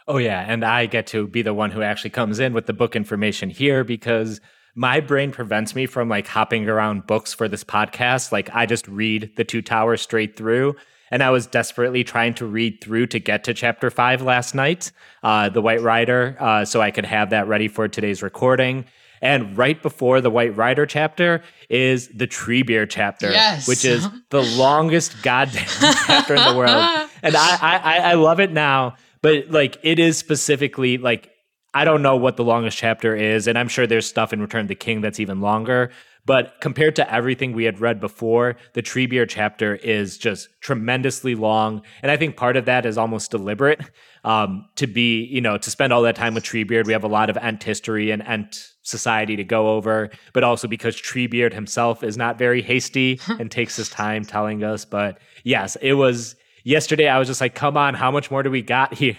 [0.08, 0.44] Oh, yeah.
[0.46, 3.50] And I get to be the one who actually comes in with the book information
[3.50, 4.40] here because
[4.76, 8.30] my brain prevents me from like hopping around books for this podcast.
[8.30, 10.76] Like I just read the two towers straight through
[11.10, 14.92] and I was desperately trying to read through to get to chapter five last night,
[15.22, 18.84] uh, the White Rider, uh, so I could have that ready for today's recording.
[19.22, 23.66] And right before the White Rider chapter is the Tree Treebeard chapter, yes.
[23.66, 25.64] which is the longest goddamn
[26.06, 27.08] chapter in the world.
[27.22, 31.30] And I, I, I love it now, but like it is specifically like
[31.74, 34.62] I don't know what the longest chapter is, and I'm sure there's stuff in Return
[34.62, 35.90] of the King that's even longer.
[36.26, 41.82] But compared to everything we had read before, the Treebeard chapter is just tremendously long.
[42.02, 43.80] And I think part of that is almost deliberate
[44.24, 46.86] um, to be, you know, to spend all that time with Treebeard.
[46.86, 50.66] We have a lot of Ent history and Ent society to go over, but also
[50.66, 54.84] because Treebeard himself is not very hasty and takes his time telling us.
[54.84, 57.08] But yes, it was yesterday.
[57.08, 59.16] I was just like, come on, how much more do we got here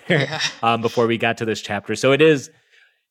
[0.62, 1.96] um, before we got to this chapter?
[1.96, 2.52] So it is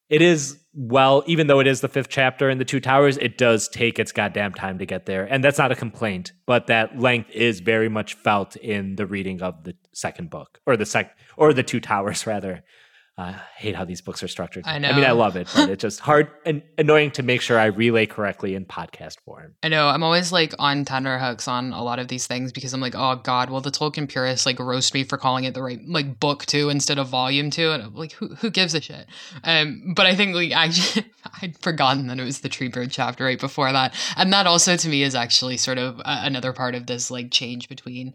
[0.08, 3.38] it is well, even though it is the fifth chapter in the Two Towers, it
[3.38, 6.32] does take its goddamn time to get there, and that's not a complaint.
[6.44, 10.76] But that length is very much felt in the reading of the second book, or
[10.76, 12.62] the sec, or the Two Towers rather.
[13.18, 14.64] I hate how these books are structured.
[14.66, 14.90] I know.
[14.90, 17.66] I mean, I love it, but it's just hard and annoying to make sure I
[17.66, 19.54] relay correctly in podcast form.
[19.62, 19.88] I know.
[19.88, 23.16] I'm always like on tenterhooks on a lot of these things because I'm like, oh
[23.16, 26.44] God, will the Tolkien purists like roast me for calling it the right like book
[26.44, 27.70] two instead of volume two?
[27.70, 29.06] And I'm like, who who gives a shit?
[29.44, 31.06] Um, but I think like actually
[31.40, 34.88] I'd forgotten that it was the Treebeard chapter right before that, and that also to
[34.90, 38.14] me is actually sort of uh, another part of this like change between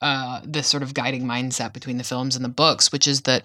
[0.00, 3.42] uh this sort of guiding mindset between the films and the books, which is that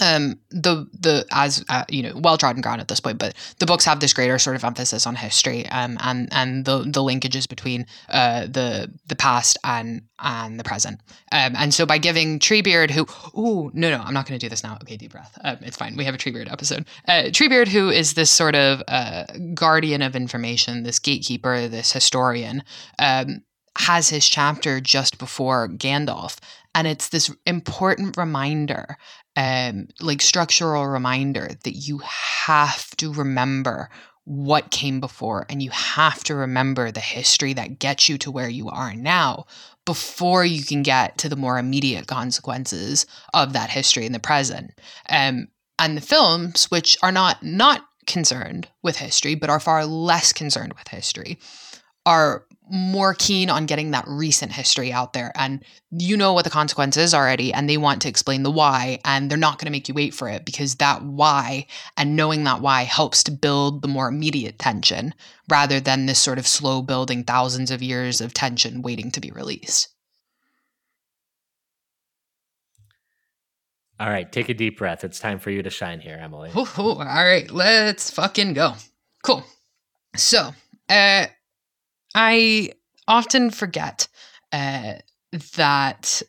[0.00, 3.66] um the the as uh, you know well trodden ground at this point but the
[3.66, 7.48] books have this greater sort of emphasis on history um and and the the linkages
[7.48, 11.00] between uh the the past and and the present.
[11.30, 14.50] Um and so by giving treebeard who oh no no i'm not going to do
[14.50, 14.78] this now.
[14.82, 15.38] Okay deep breath.
[15.44, 15.96] Um, it's fine.
[15.96, 16.86] We have a treebeard episode.
[17.06, 19.24] Uh treebeard who is this sort of uh
[19.54, 22.62] guardian of information this gatekeeper this historian
[22.98, 23.42] um
[23.78, 26.38] has his chapter just before Gandalf.
[26.74, 28.96] And it's this important reminder
[29.38, 33.88] um, like structural reminder that you have to remember
[34.24, 38.48] what came before and you have to remember the history that gets you to where
[38.48, 39.46] you are now
[39.86, 44.72] before you can get to the more immediate consequences of that history in the present.
[45.08, 45.46] Um,
[45.78, 50.72] and the films which are not not concerned with history but are far less concerned
[50.72, 51.38] with history
[52.04, 55.32] are more keen on getting that recent history out there.
[55.34, 59.30] And you know what the consequences already and they want to explain the why and
[59.30, 61.66] they're not going to make you wait for it because that why
[61.96, 65.14] and knowing that why helps to build the more immediate tension
[65.48, 69.30] rather than this sort of slow building thousands of years of tension waiting to be
[69.30, 69.88] released.
[73.98, 75.04] All right take a deep breath.
[75.04, 76.50] It's time for you to shine here emily.
[76.56, 78.74] Ooh, all right let's fucking go.
[79.22, 79.42] Cool.
[80.16, 80.52] So
[80.90, 81.26] uh
[82.14, 82.72] I
[83.06, 84.08] often forget
[84.52, 84.94] uh,
[85.56, 86.22] that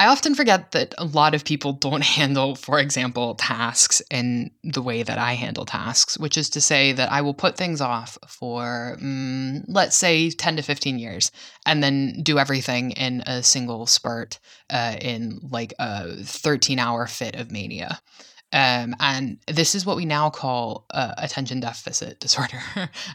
[0.00, 4.80] I often forget that a lot of people don't handle, for example, tasks in the
[4.80, 8.16] way that I handle tasks, which is to say that I will put things off
[8.28, 11.32] for, um, let's say, 10 to 15 years,
[11.66, 14.38] and then do everything in a single spurt
[14.70, 18.00] uh, in like a 13 hour fit of mania.
[18.52, 22.60] Um, and this is what we now call uh, attention deficit disorder.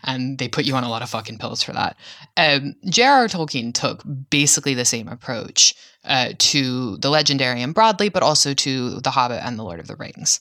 [0.04, 1.98] and they put you on a lot of fucking pills for that.
[2.38, 3.28] Um, J.R.R.
[3.28, 9.12] Tolkien took basically the same approach uh, to the Legendarium broadly, but also to The
[9.12, 10.40] Hobbit and The Lord of the Rings.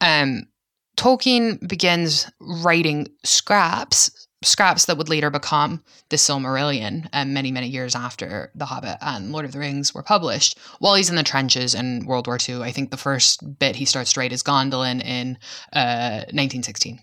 [0.00, 0.48] Um,
[0.96, 7.94] Tolkien begins writing scraps, scraps that would later become the Silmarillion, um, many, many years
[7.94, 11.74] after The Hobbit and Lord of the Rings were published, while he's in the trenches
[11.74, 12.62] in World War II.
[12.62, 15.38] I think the first bit he starts to write is Gondolin in
[15.72, 17.00] uh, 1916.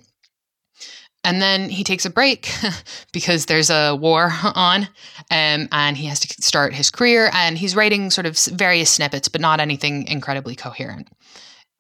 [1.24, 2.52] And then he takes a break
[3.14, 4.84] because there's a war on,
[5.30, 7.30] um, and he has to start his career.
[7.34, 11.10] And he's writing sort of various snippets, but not anything incredibly coherent.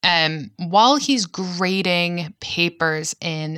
[0.03, 3.56] Um, while he's grading papers in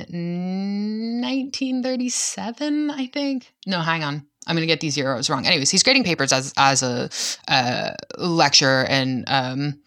[1.22, 3.52] 1937, I think.
[3.66, 4.26] No, hang on.
[4.46, 5.46] I'm going to get these zeros wrong.
[5.46, 7.08] Anyways, he's grading papers as as a
[7.48, 9.80] uh, lecturer in um,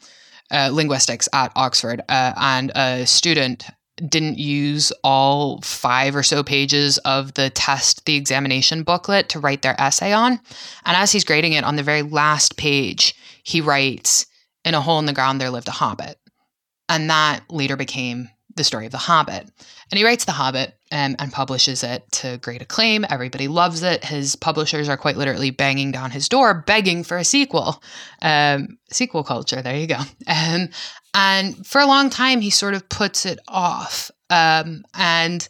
[0.50, 3.66] uh, linguistics at Oxford, uh, and a student
[3.98, 9.64] didn't use all five or so pages of the test, the examination booklet to write
[9.64, 10.40] their essay on.
[10.86, 14.26] And as he's grading it, on the very last page, he writes,
[14.66, 16.20] "In a hole in the ground there lived a hobbit."
[16.90, 19.50] And that later became the story of The Hobbit.
[19.92, 23.06] And he writes The Hobbit um, and publishes it to great acclaim.
[23.10, 24.04] Everybody loves it.
[24.04, 27.82] His publishers are quite literally banging down his door, begging for a sequel.
[28.22, 30.00] Um, sequel culture, there you go.
[30.28, 30.70] Um,
[31.14, 34.12] and for a long time, he sort of puts it off.
[34.30, 35.48] Um, and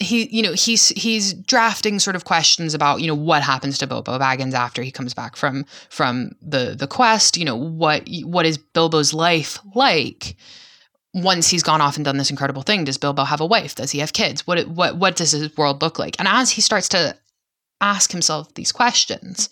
[0.00, 3.86] he you know he's he's drafting sort of questions about you know what happens to
[3.86, 8.46] Bilbo Baggins after he comes back from from the the quest you know what what
[8.46, 10.36] is Bilbo's life like?
[11.16, 13.76] Once he's gone off and done this incredible thing does Bilbo have a wife?
[13.76, 14.46] Does he have kids?
[14.46, 16.18] What what what does his world look like?
[16.18, 17.16] And as he starts to
[17.80, 19.48] ask himself these questions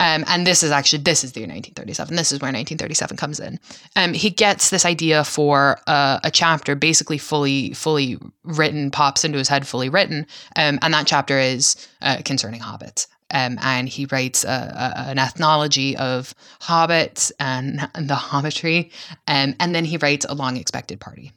[0.00, 2.16] um, and this is actually this is the year 1937.
[2.16, 3.60] This is where 1937 comes in.
[3.96, 9.38] Um, he gets this idea for uh, a chapter, basically fully fully written, pops into
[9.38, 10.26] his head, fully written,
[10.56, 13.06] um, and that chapter is uh, concerning hobbits.
[13.30, 18.90] Um, and he writes a, a, an ethnology of hobbits and, and the hobbitry,
[19.26, 21.32] um, and then he writes a long expected party.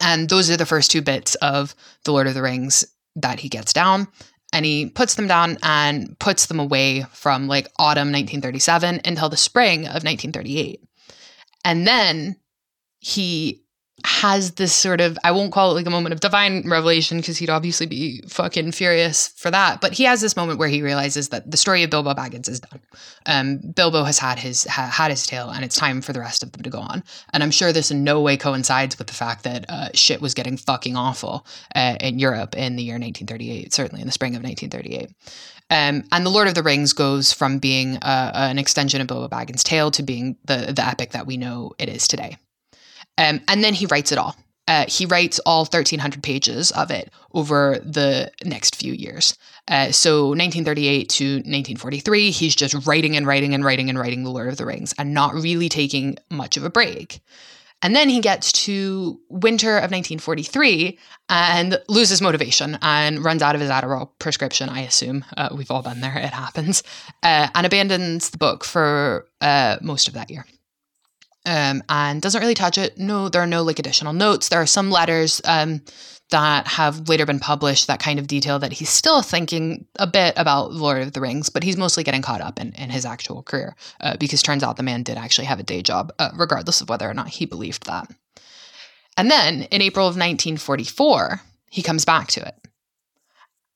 [0.00, 1.74] And those are the first two bits of
[2.04, 2.84] the Lord of the Rings
[3.16, 4.08] that he gets down
[4.52, 9.36] and he puts them down and puts them away from like autumn 1937 until the
[9.36, 10.82] spring of 1938.
[11.64, 12.36] And then
[12.98, 13.62] he
[14.04, 17.38] has this sort of I won't call it like a moment of divine revelation because
[17.38, 21.30] he'd obviously be fucking furious for that, but he has this moment where he realizes
[21.30, 22.80] that the story of Bilbo Baggins is done.
[23.26, 26.42] Um, Bilbo has had his ha- had his tale, and it's time for the rest
[26.42, 27.02] of them to go on.
[27.32, 30.34] And I'm sure this in no way coincides with the fact that uh, shit was
[30.34, 34.42] getting fucking awful uh, in Europe in the year 1938, certainly in the spring of
[34.42, 35.10] 1938.
[35.70, 39.28] Um, and the Lord of the Rings goes from being uh, an extension of Bilbo
[39.28, 42.36] Baggins' tale to being the the epic that we know it is today.
[43.18, 44.36] Um, and then he writes it all.
[44.70, 49.36] Uh, he writes all 1,300 pages of it over the next few years.
[49.66, 54.30] Uh, so 1938 to 1943, he's just writing and writing and writing and writing The
[54.30, 57.20] Lord of the Rings and not really taking much of a break.
[57.82, 60.98] And then he gets to winter of 1943
[61.30, 65.24] and loses motivation and runs out of his Adderall prescription, I assume.
[65.36, 66.84] Uh, we've all been there, it happens,
[67.24, 70.44] uh, and abandons the book for uh, most of that year
[71.46, 72.98] um, and doesn't really touch it.
[72.98, 74.48] No, there are no like additional notes.
[74.48, 75.82] There are some letters um,
[76.30, 80.34] that have later been published that kind of detail that he's still thinking a bit
[80.36, 83.42] about Lord of the Rings, but he's mostly getting caught up in, in his actual
[83.42, 86.80] career uh, because turns out the man did actually have a day job, uh, regardless
[86.80, 88.10] of whether or not he believed that.
[89.16, 91.40] And then in April of 1944,
[91.70, 92.54] he comes back to it.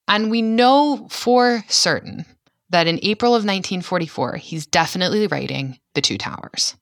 [0.06, 2.26] And we know for certain
[2.70, 6.76] that in April of 1944, he's definitely writing The Two Towers.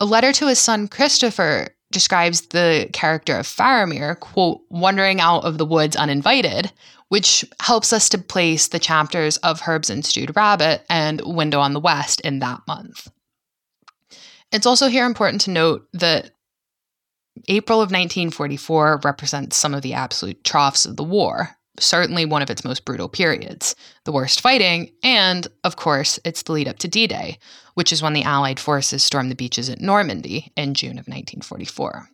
[0.00, 5.58] A letter to his son Christopher describes the character of Faramir, quote, wandering out of
[5.58, 6.72] the woods uninvited,
[7.08, 11.72] which helps us to place the chapters of Herbs and Stewed Rabbit and Window on
[11.72, 13.10] the West in that month.
[14.52, 16.30] It's also here important to note that
[17.48, 22.50] April of 1944 represents some of the absolute troughs of the war, certainly one of
[22.50, 23.74] its most brutal periods,
[24.04, 27.38] the worst fighting, and, of course, it's the lead up to D Day,
[27.74, 32.08] which is when the Allied forces stormed the beaches at Normandy in June of 1944.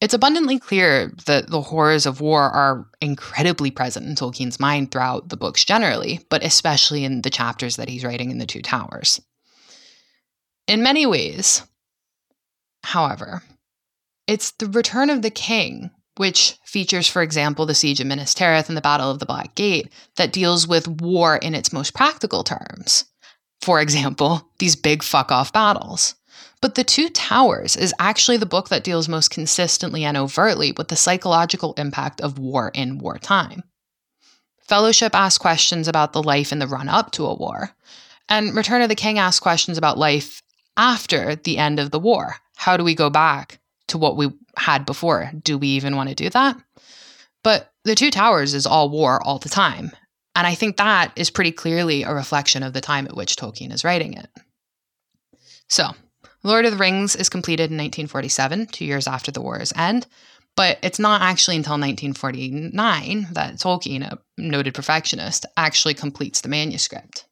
[0.00, 5.28] It's abundantly clear that the horrors of war are incredibly present in Tolkien's mind throughout
[5.28, 9.22] the books generally, but especially in the chapters that he's writing in The Two Towers.
[10.66, 11.62] In many ways,
[12.82, 13.42] however,
[14.26, 18.68] it's the return of the king which features, for example, the siege of Minas Tirith
[18.68, 22.44] and the Battle of the Black Gate, that deals with war in its most practical
[22.44, 23.04] terms.
[23.60, 26.14] For example, these big fuck off battles.
[26.60, 30.88] But The Two Towers is actually the book that deals most consistently and overtly with
[30.88, 33.62] the psychological impact of war in wartime.
[34.66, 37.70] Fellowship asks questions about the life in the run up to a war,
[38.30, 40.42] and Return of the King asks questions about life
[40.76, 42.36] after the end of the war.
[42.56, 43.58] How do we go back
[43.88, 45.30] to what we had before?
[45.42, 46.56] Do we even want to do that?
[47.42, 49.92] But The Two Towers is all war all the time.
[50.34, 53.72] And I think that is pretty clearly a reflection of the time at which Tolkien
[53.72, 54.28] is writing it.
[55.68, 55.90] So,
[56.42, 60.06] Lord of the Rings is completed in 1947, two years after the war's end,
[60.56, 67.26] but it's not actually until 1949 that Tolkien, a noted perfectionist, actually completes the manuscript.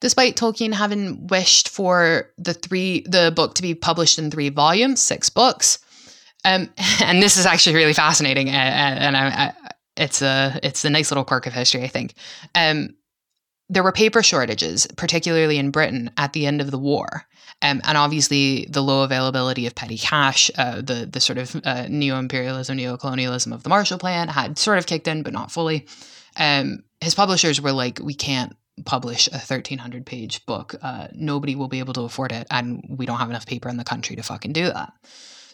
[0.00, 5.02] Despite Tolkien having wished for the three the book to be published in three volumes,
[5.02, 5.80] six books,
[6.44, 6.68] um,
[7.02, 9.52] and this is actually really fascinating, and, and I, I,
[9.96, 12.14] it's a it's a nice little quirk of history, I think.
[12.54, 12.94] Um,
[13.68, 17.26] there were paper shortages, particularly in Britain, at the end of the war.
[17.60, 21.86] Um, and obviously, the low availability of petty cash, uh, the the sort of uh,
[21.88, 25.50] neo imperialism, neo colonialism of the Marshall Plan had sort of kicked in, but not
[25.50, 25.86] fully.
[26.36, 30.76] Um, his publishers were like, "We can't publish a 1300 page book.
[30.80, 33.76] Uh, nobody will be able to afford it, and we don't have enough paper in
[33.76, 34.92] the country to fucking do that."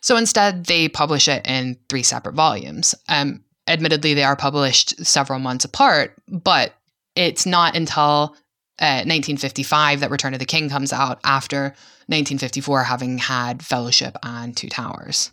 [0.05, 2.94] So instead, they publish it in three separate volumes.
[3.09, 6.74] Um, admittedly, they are published several months apart, but
[7.16, 8.36] it's not until
[8.78, 11.72] uh, 1955 that Return of the King comes out after
[12.09, 15.32] 1954 having had Fellowship and Two Towers.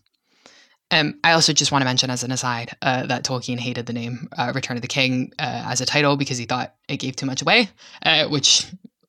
[0.90, 3.94] Um, I also just want to mention as an aside uh, that Tolkien hated the
[3.94, 7.18] name uh, Return of the King uh, as a title because he thought it gave
[7.18, 7.68] too much away,
[8.06, 8.68] uh, which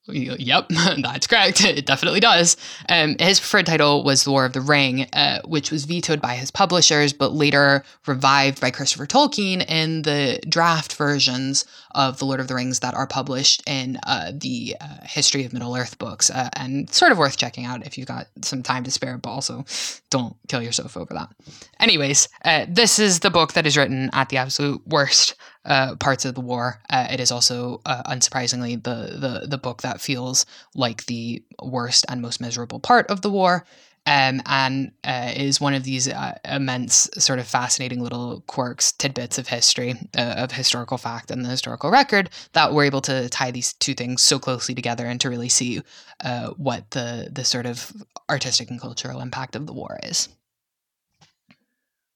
[0.09, 0.67] Yep,
[1.03, 1.65] that's correct.
[1.73, 2.57] It definitely does.
[2.89, 6.35] Um, his preferred title was The War of the Ring, uh, which was vetoed by
[6.35, 12.41] his publishers, but later revived by Christopher Tolkien in the draft versions of The Lord
[12.41, 16.31] of the Rings that are published in uh, the uh, History of Middle Earth books,
[16.31, 19.31] uh, and sort of worth checking out if you've got some time to spare, but
[19.31, 19.65] also
[20.11, 21.29] don't kill yourself over that.
[21.81, 26.25] Anyways, uh, this is the book that is written at the absolute worst uh, parts
[26.25, 26.81] of the war.
[26.91, 30.45] Uh, it is also, uh, unsurprisingly, the, the the book that feels
[30.75, 33.65] like the worst and most miserable part of the war,
[34.07, 39.39] um, and uh, is one of these uh, immense, sort of fascinating little quirks, tidbits
[39.39, 43.51] of history, uh, of historical fact and the historical record that we're able to tie
[43.51, 45.81] these two things so closely together and to really see
[46.57, 47.93] what the the sort of
[48.31, 50.29] artistic and cultural impact of the war is.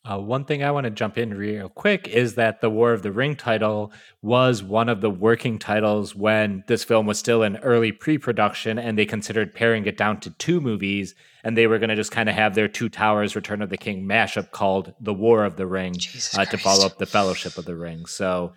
[0.08, 3.02] Uh, one thing I want to jump in real quick is that the War of
[3.02, 3.92] the Ring title
[4.22, 8.78] was one of the working titles when this film was still in early pre production
[8.78, 11.14] and they considered paring it down to two movies.
[11.42, 13.76] And they were going to just kind of have their Two Towers Return of the
[13.76, 15.94] King mashup called The War of the Ring
[16.36, 18.06] uh, to follow up the Fellowship of the Ring.
[18.06, 18.52] So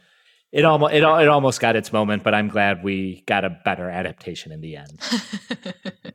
[0.51, 3.89] it almost it, it almost got its moment, but I'm glad we got a better
[3.89, 4.99] adaptation in the end.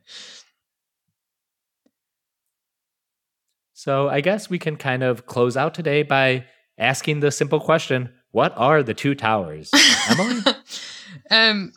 [3.77, 6.45] So I guess we can kind of close out today by
[6.77, 9.69] asking the simple question what are the two towers?
[10.09, 10.41] Emily?
[11.29, 11.73] um,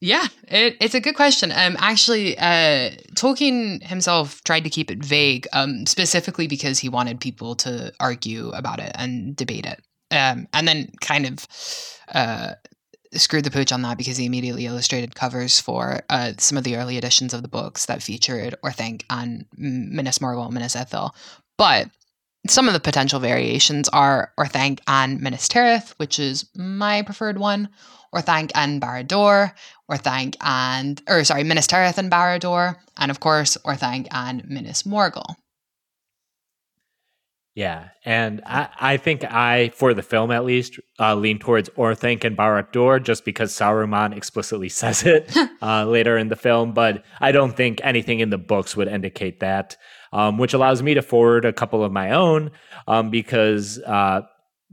[0.00, 1.52] yeah, it, it's a good question.
[1.52, 7.20] Um, actually, uh, Tolkien himself tried to keep it vague, um, specifically because he wanted
[7.20, 9.80] people to argue about it and debate it.
[10.10, 11.46] Um, and then kind of
[12.14, 12.54] uh,
[13.14, 16.76] screwed the pooch on that because he immediately illustrated covers for uh, some of the
[16.76, 21.14] early editions of the books that featured Orthanc and Minas Morgul, and Minas Ithil,
[21.62, 21.88] but
[22.48, 27.68] some of the potential variations are Orthanc and Minas Tirith, which is my preferred one,
[28.12, 29.52] Orthanc and Barad-dûr,
[29.88, 35.36] Orthanc and, or sorry, Minas Tirith and Barad-dûr, and of course, Orthanc and Minas Morgul.
[37.54, 42.24] Yeah, and I, I think I, for the film at least, uh, lean towards Orthanc
[42.24, 45.32] and Barad-dûr just because Saruman explicitly says it
[45.62, 49.38] uh, later in the film, but I don't think anything in the books would indicate
[49.38, 49.76] that
[50.12, 52.50] um, which allows me to forward a couple of my own
[52.86, 54.22] um, because uh,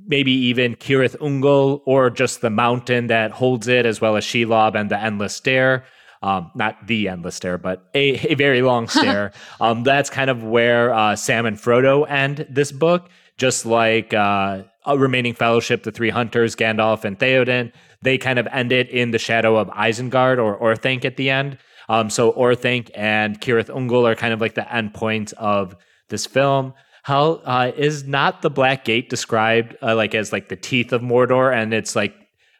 [0.06, 4.76] maybe even Cirith Ungol or just the mountain that holds it, as well as Shelob
[4.76, 5.86] and the Endless Stair.
[6.22, 9.32] Um, not the endless stair, but a, a very long stair.
[9.62, 14.64] um, that's kind of where uh, Sam and Frodo end this book, just like uh,
[14.86, 17.72] a remaining fellowship, the three hunters, Gandalf and Theoden.
[18.02, 21.58] They kind of end it in the shadow of Isengard or Orthanc at the end.
[21.90, 25.76] Um, so Orthanc and Cirith Ungol are kind of like the endpoint of
[26.08, 26.74] this film.
[27.04, 31.02] How uh, is not the Black Gate described uh, like as like the teeth of
[31.02, 32.14] Mordor, and it's like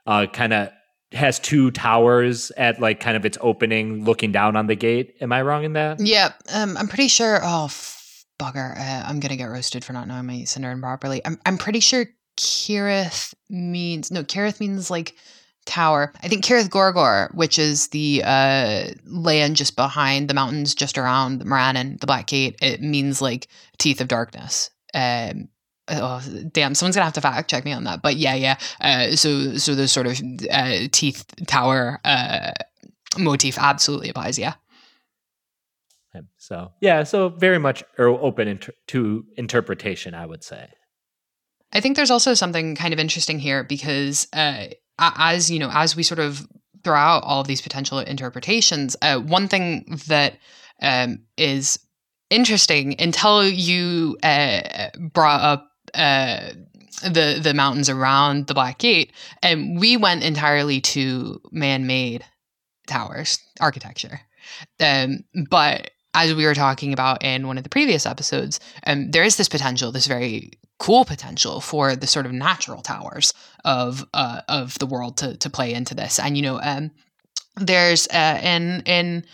[0.08, 0.70] uh, kind of
[1.12, 5.16] has two towers at like kind of its opening, looking down on the gate.
[5.22, 6.00] Am I wrong in that?
[6.00, 7.40] Yeah, um, I'm pretty sure.
[7.44, 8.76] Oh, f- bugger!
[8.78, 11.22] Uh, I'm gonna get roasted for not knowing my Sindarin properly.
[11.24, 12.08] I'm I'm pretty sure
[12.38, 14.24] Cirith means no.
[14.24, 15.16] Cirith means like
[15.70, 16.12] tower.
[16.24, 21.46] I think Cirith Gorgor, which is the uh, land just behind the mountains, just around
[21.46, 23.48] Moran and the Black Gate, it means like
[23.78, 24.72] teeth of darkness.
[24.94, 25.48] Um,
[25.88, 26.22] oh,
[26.52, 28.02] damn, someone's gonna have to fact check me on that.
[28.02, 28.58] But yeah, yeah.
[28.82, 30.20] Uh, so so the sort of
[30.52, 32.52] uh, teeth tower uh,
[33.18, 34.38] motif absolutely applies.
[34.38, 34.56] Yeah.
[36.38, 40.68] So yeah, so very much open inter- to interpretation, I would say.
[41.72, 44.68] I think there's also something kind of interesting here because uh,
[45.00, 46.48] as you know, as we sort of
[46.84, 50.38] throw out all of these potential interpretations, uh, one thing that
[50.82, 51.80] um, is
[52.30, 56.52] interesting until you uh, brought up uh,
[57.04, 59.12] the the mountains around the Black Gate,
[59.42, 62.24] and we went entirely to man-made
[62.88, 64.22] towers architecture.
[64.80, 69.24] Um, but as we were talking about in one of the previous episodes, um, there
[69.24, 73.34] is this potential, this very cool potential for the sort of natural towers
[73.66, 76.20] of uh, of the world to to play into this.
[76.20, 76.92] And you know, um,
[77.58, 79.26] there's uh, in in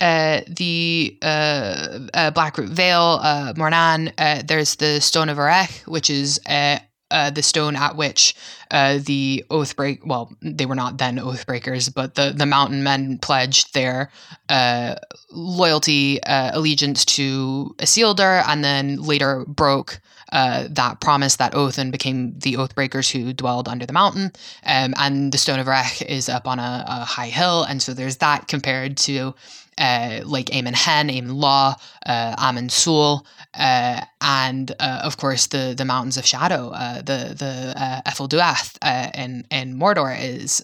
[0.00, 6.10] uh, the uh, uh, Blackroot Vale, uh, Mornan, uh, there's the Stone of Erech, which
[6.10, 6.78] is uh,
[7.12, 8.34] uh, the stone at which
[8.70, 13.74] uh, the Oathbreak, well, they were not then Oathbreakers, but the, the Mountain Men pledged
[13.74, 14.10] their
[14.48, 14.94] uh,
[15.30, 20.00] loyalty, uh, allegiance to Isildur, and then later broke
[20.32, 24.32] uh, that promise, that oath, and became the Oathbreakers who dwelled under the mountain.
[24.64, 27.94] Um, and the Stone of Erech is up on a, a high hill, and so
[27.94, 29.34] there's that compared to
[29.78, 31.74] uh, like Amon Hen, Amon Lhaw,
[32.06, 37.34] uh, Amon Sul, uh, and uh, of course the the Mountains of Shadow, uh, the
[37.38, 40.62] the uh, Ephel Duath uh, in in Mordor is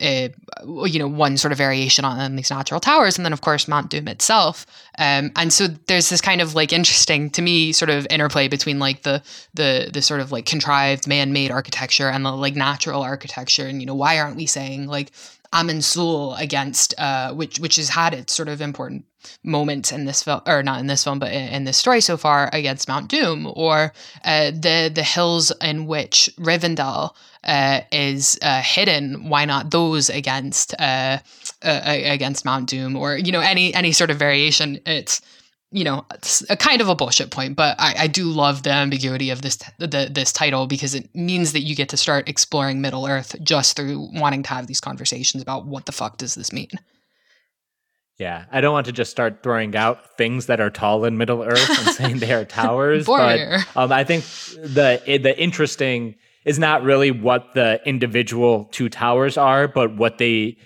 [0.00, 0.28] uh,
[0.84, 3.90] you know one sort of variation on, these natural towers and then of course mount
[3.90, 4.66] doom itself.
[4.98, 8.78] Um, and so there's this kind of like interesting to me sort of interplay between
[8.78, 9.22] like the
[9.54, 13.66] the the sort of like contrived man-made architecture and the like natural architecture.
[13.66, 15.12] And you know why aren't we saying like
[15.52, 19.04] Amon Sul against uh, which which has had its sort of important
[19.44, 22.16] moments in this film or not in this film but in, in this story so
[22.16, 23.92] far against Mount Doom or
[24.24, 27.14] uh, the the hills in which Rivendell
[27.44, 31.18] uh, is uh, hidden why not those against uh,
[31.62, 35.20] uh, against Mount Doom or you know any any sort of variation it's
[35.72, 38.72] you know, it's a kind of a bullshit point, but I, I do love the
[38.72, 42.80] ambiguity of this the, this title because it means that you get to start exploring
[42.80, 46.52] Middle Earth just through wanting to have these conversations about what the fuck does this
[46.52, 46.70] mean.
[48.20, 51.42] Yeah, I don't want to just start throwing out things that are tall in Middle
[51.42, 53.40] Earth and saying they are towers, but
[53.76, 59.66] um, I think the the interesting is not really what the individual two towers are,
[59.66, 60.58] but what they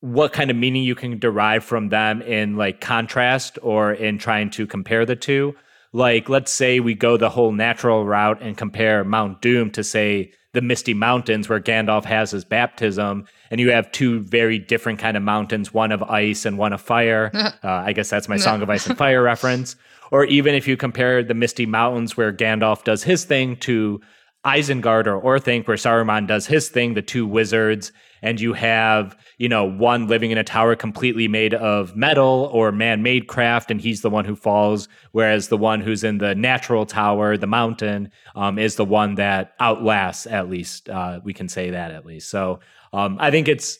[0.00, 4.50] what kind of meaning you can derive from them in like contrast or in trying
[4.50, 5.54] to compare the two.
[5.94, 10.32] Like, let's say we go the whole natural route and compare Mount Doom to, say,
[10.52, 15.16] the Misty Mountains where Gandalf has his baptism, and you have two very different kind
[15.16, 17.30] of mountains, one of ice and one of fire.
[17.34, 19.76] uh, I guess that's my Song of Ice and Fire reference.
[20.10, 24.00] Or even if you compare the Misty Mountains where Gandalf does his thing to
[24.44, 27.92] Isengard or Orthanc where Saruman does his thing, the two wizards,
[28.22, 32.72] and you have you know one living in a tower completely made of metal or
[32.72, 36.86] man-made craft and he's the one who falls whereas the one who's in the natural
[36.86, 41.70] tower the mountain um, is the one that outlasts at least uh, we can say
[41.70, 42.58] that at least so
[42.92, 43.78] um, i think it's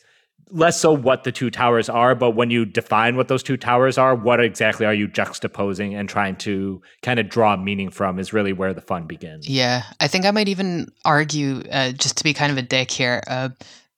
[0.51, 3.99] less so what the two towers are but when you define what those two towers
[3.99, 8.33] are what exactly are you juxtaposing and trying to kind of draw meaning from is
[8.33, 12.25] really where the fun begins yeah i think i might even argue uh, just to
[12.25, 13.51] be kind of a dick here uh,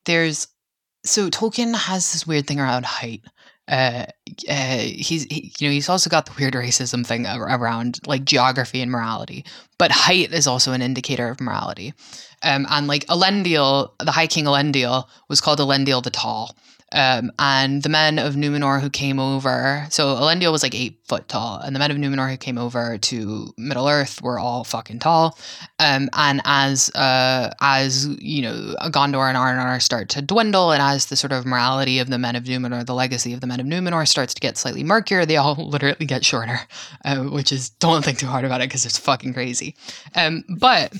[0.06, 0.48] there's
[1.04, 3.22] so Tolkien has this weird thing around height.
[3.68, 4.06] Uh,
[4.48, 8.82] uh, he's he, you know he's also got the weird racism thing around like geography
[8.82, 9.44] and morality,
[9.78, 11.94] but height is also an indicator of morality.
[12.42, 16.54] Um, and like Elendil, the High King Elendil was called Elendil the Tall,
[16.92, 21.28] um, and the men of Numenor who came over, so Elendil was like eight foot
[21.28, 24.98] tall, and the men of Numenor who came over to Middle Earth were all fucking
[24.98, 25.38] tall.
[25.78, 31.06] Um, and as uh, as you know, Gondor and Arnor start to dwindle, and as
[31.06, 33.66] the sort of morality of the men of Numenor, the legacy of the men of
[33.66, 36.58] Numenor starts to get slightly murkier, they all literally get shorter,
[37.04, 39.76] uh, which is don't think too hard about it because it's fucking crazy.
[40.16, 40.92] Um, but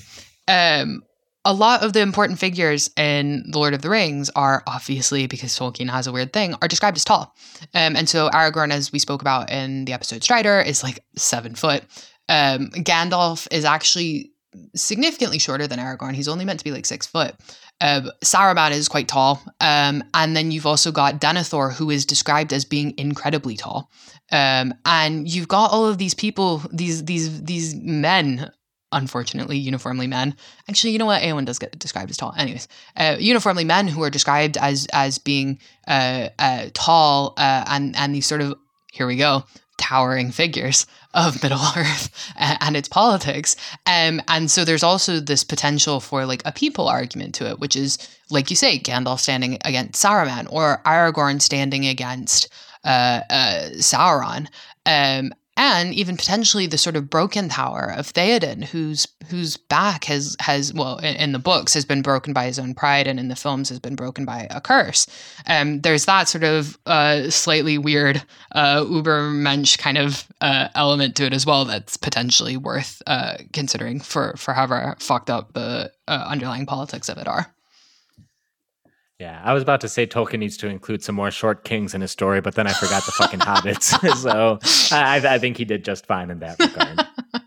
[0.47, 1.03] um,
[1.43, 5.57] a lot of the important figures in The Lord of the Rings are obviously, because
[5.57, 7.35] Tolkien has a weird thing, are described as tall.
[7.73, 11.55] Um, and so Aragorn, as we spoke about in the episode Strider, is like seven
[11.55, 11.83] foot.
[12.29, 14.31] Um, Gandalf is actually
[14.75, 16.13] significantly shorter than Aragorn.
[16.13, 17.35] He's only meant to be like six foot.
[17.79, 19.41] Uh, Saruman is quite tall.
[19.59, 23.89] Um, and then you've also got Denethor, who is described as being incredibly tall.
[24.31, 28.51] Um, and you've got all of these people, these these these men
[28.91, 30.35] unfortunately uniformly men.
[30.69, 31.21] Actually, you know what?
[31.21, 32.33] Éowyn does get described as tall.
[32.37, 37.95] Anyways, uh, uniformly men who are described as as being uh, uh, tall uh, and
[37.95, 38.55] and these sort of
[38.91, 39.43] here we go
[39.77, 43.55] towering figures of Middle Earth and its politics.
[43.85, 47.75] Um, and so there's also this potential for like a people argument to it, which
[47.75, 47.97] is
[48.29, 52.47] like you say, Gandalf standing against Saruman or Aragorn standing against
[52.85, 54.47] uh, uh, Sauron.
[54.85, 60.35] Um, and even potentially the sort of broken power of Theoden, whose whose back has
[60.39, 63.27] has well in, in, the books has been broken by his own pride, and in
[63.27, 65.05] the films has been broken by a curse.
[65.45, 68.23] Um, there's that sort of uh, slightly weird
[68.53, 71.63] uh, Ubermensch kind of uh, element to it as well.
[71.65, 77.19] That's potentially worth uh, considering for for however fucked up the uh, underlying politics of
[77.19, 77.53] it are.
[79.21, 82.01] Yeah, I was about to say Tolkien needs to include some more short kings in
[82.01, 83.83] his story, but then I forgot the fucking hobbits.
[84.17, 84.57] so
[84.95, 87.05] I, I think he did just fine in that regard.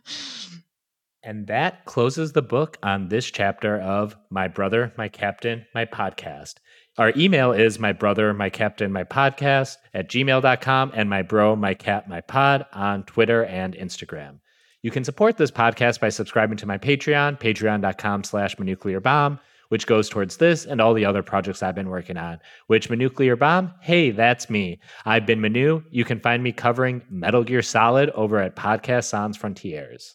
[1.25, 6.59] and that closes the book on this chapter of My Brother, My Captain, My Podcast.
[6.97, 11.75] Our email is my brother, my captain, my podcast at gmail.com and my bro, my
[11.75, 14.39] cat, my pod on Twitter and Instagram.
[14.83, 19.41] You can support this podcast by subscribing to my Patreon, patreon.com slash nuclear bomb
[19.75, 22.39] which goes towards this and all the other projects I've been working on.
[22.69, 23.75] Which Nuclear Bomb?
[23.81, 24.79] Hey, that's me.
[25.05, 25.83] I've been Manu.
[25.91, 30.15] You can find me covering Metal Gear Solid over at Podcast Sans Frontiers.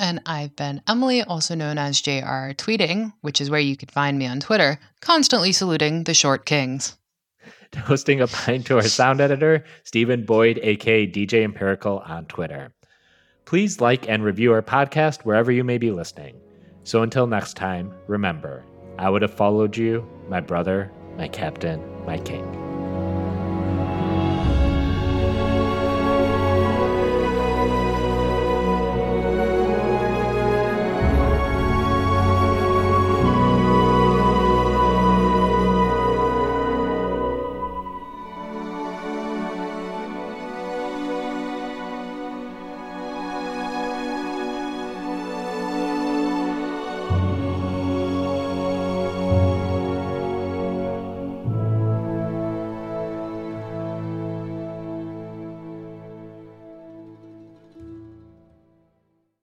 [0.00, 4.18] And I've been Emily, also known as JR Tweeting, which is where you could find
[4.18, 6.96] me on Twitter, constantly saluting the short kings.
[7.76, 12.72] Hosting a pint to our sound editor, Stephen Boyd, aka DJ Empirical, on Twitter.
[13.44, 16.40] Please like and review our podcast wherever you may be listening.
[16.82, 18.64] So until next time, remember,
[19.00, 22.59] I would have followed you, my brother, my captain, my king.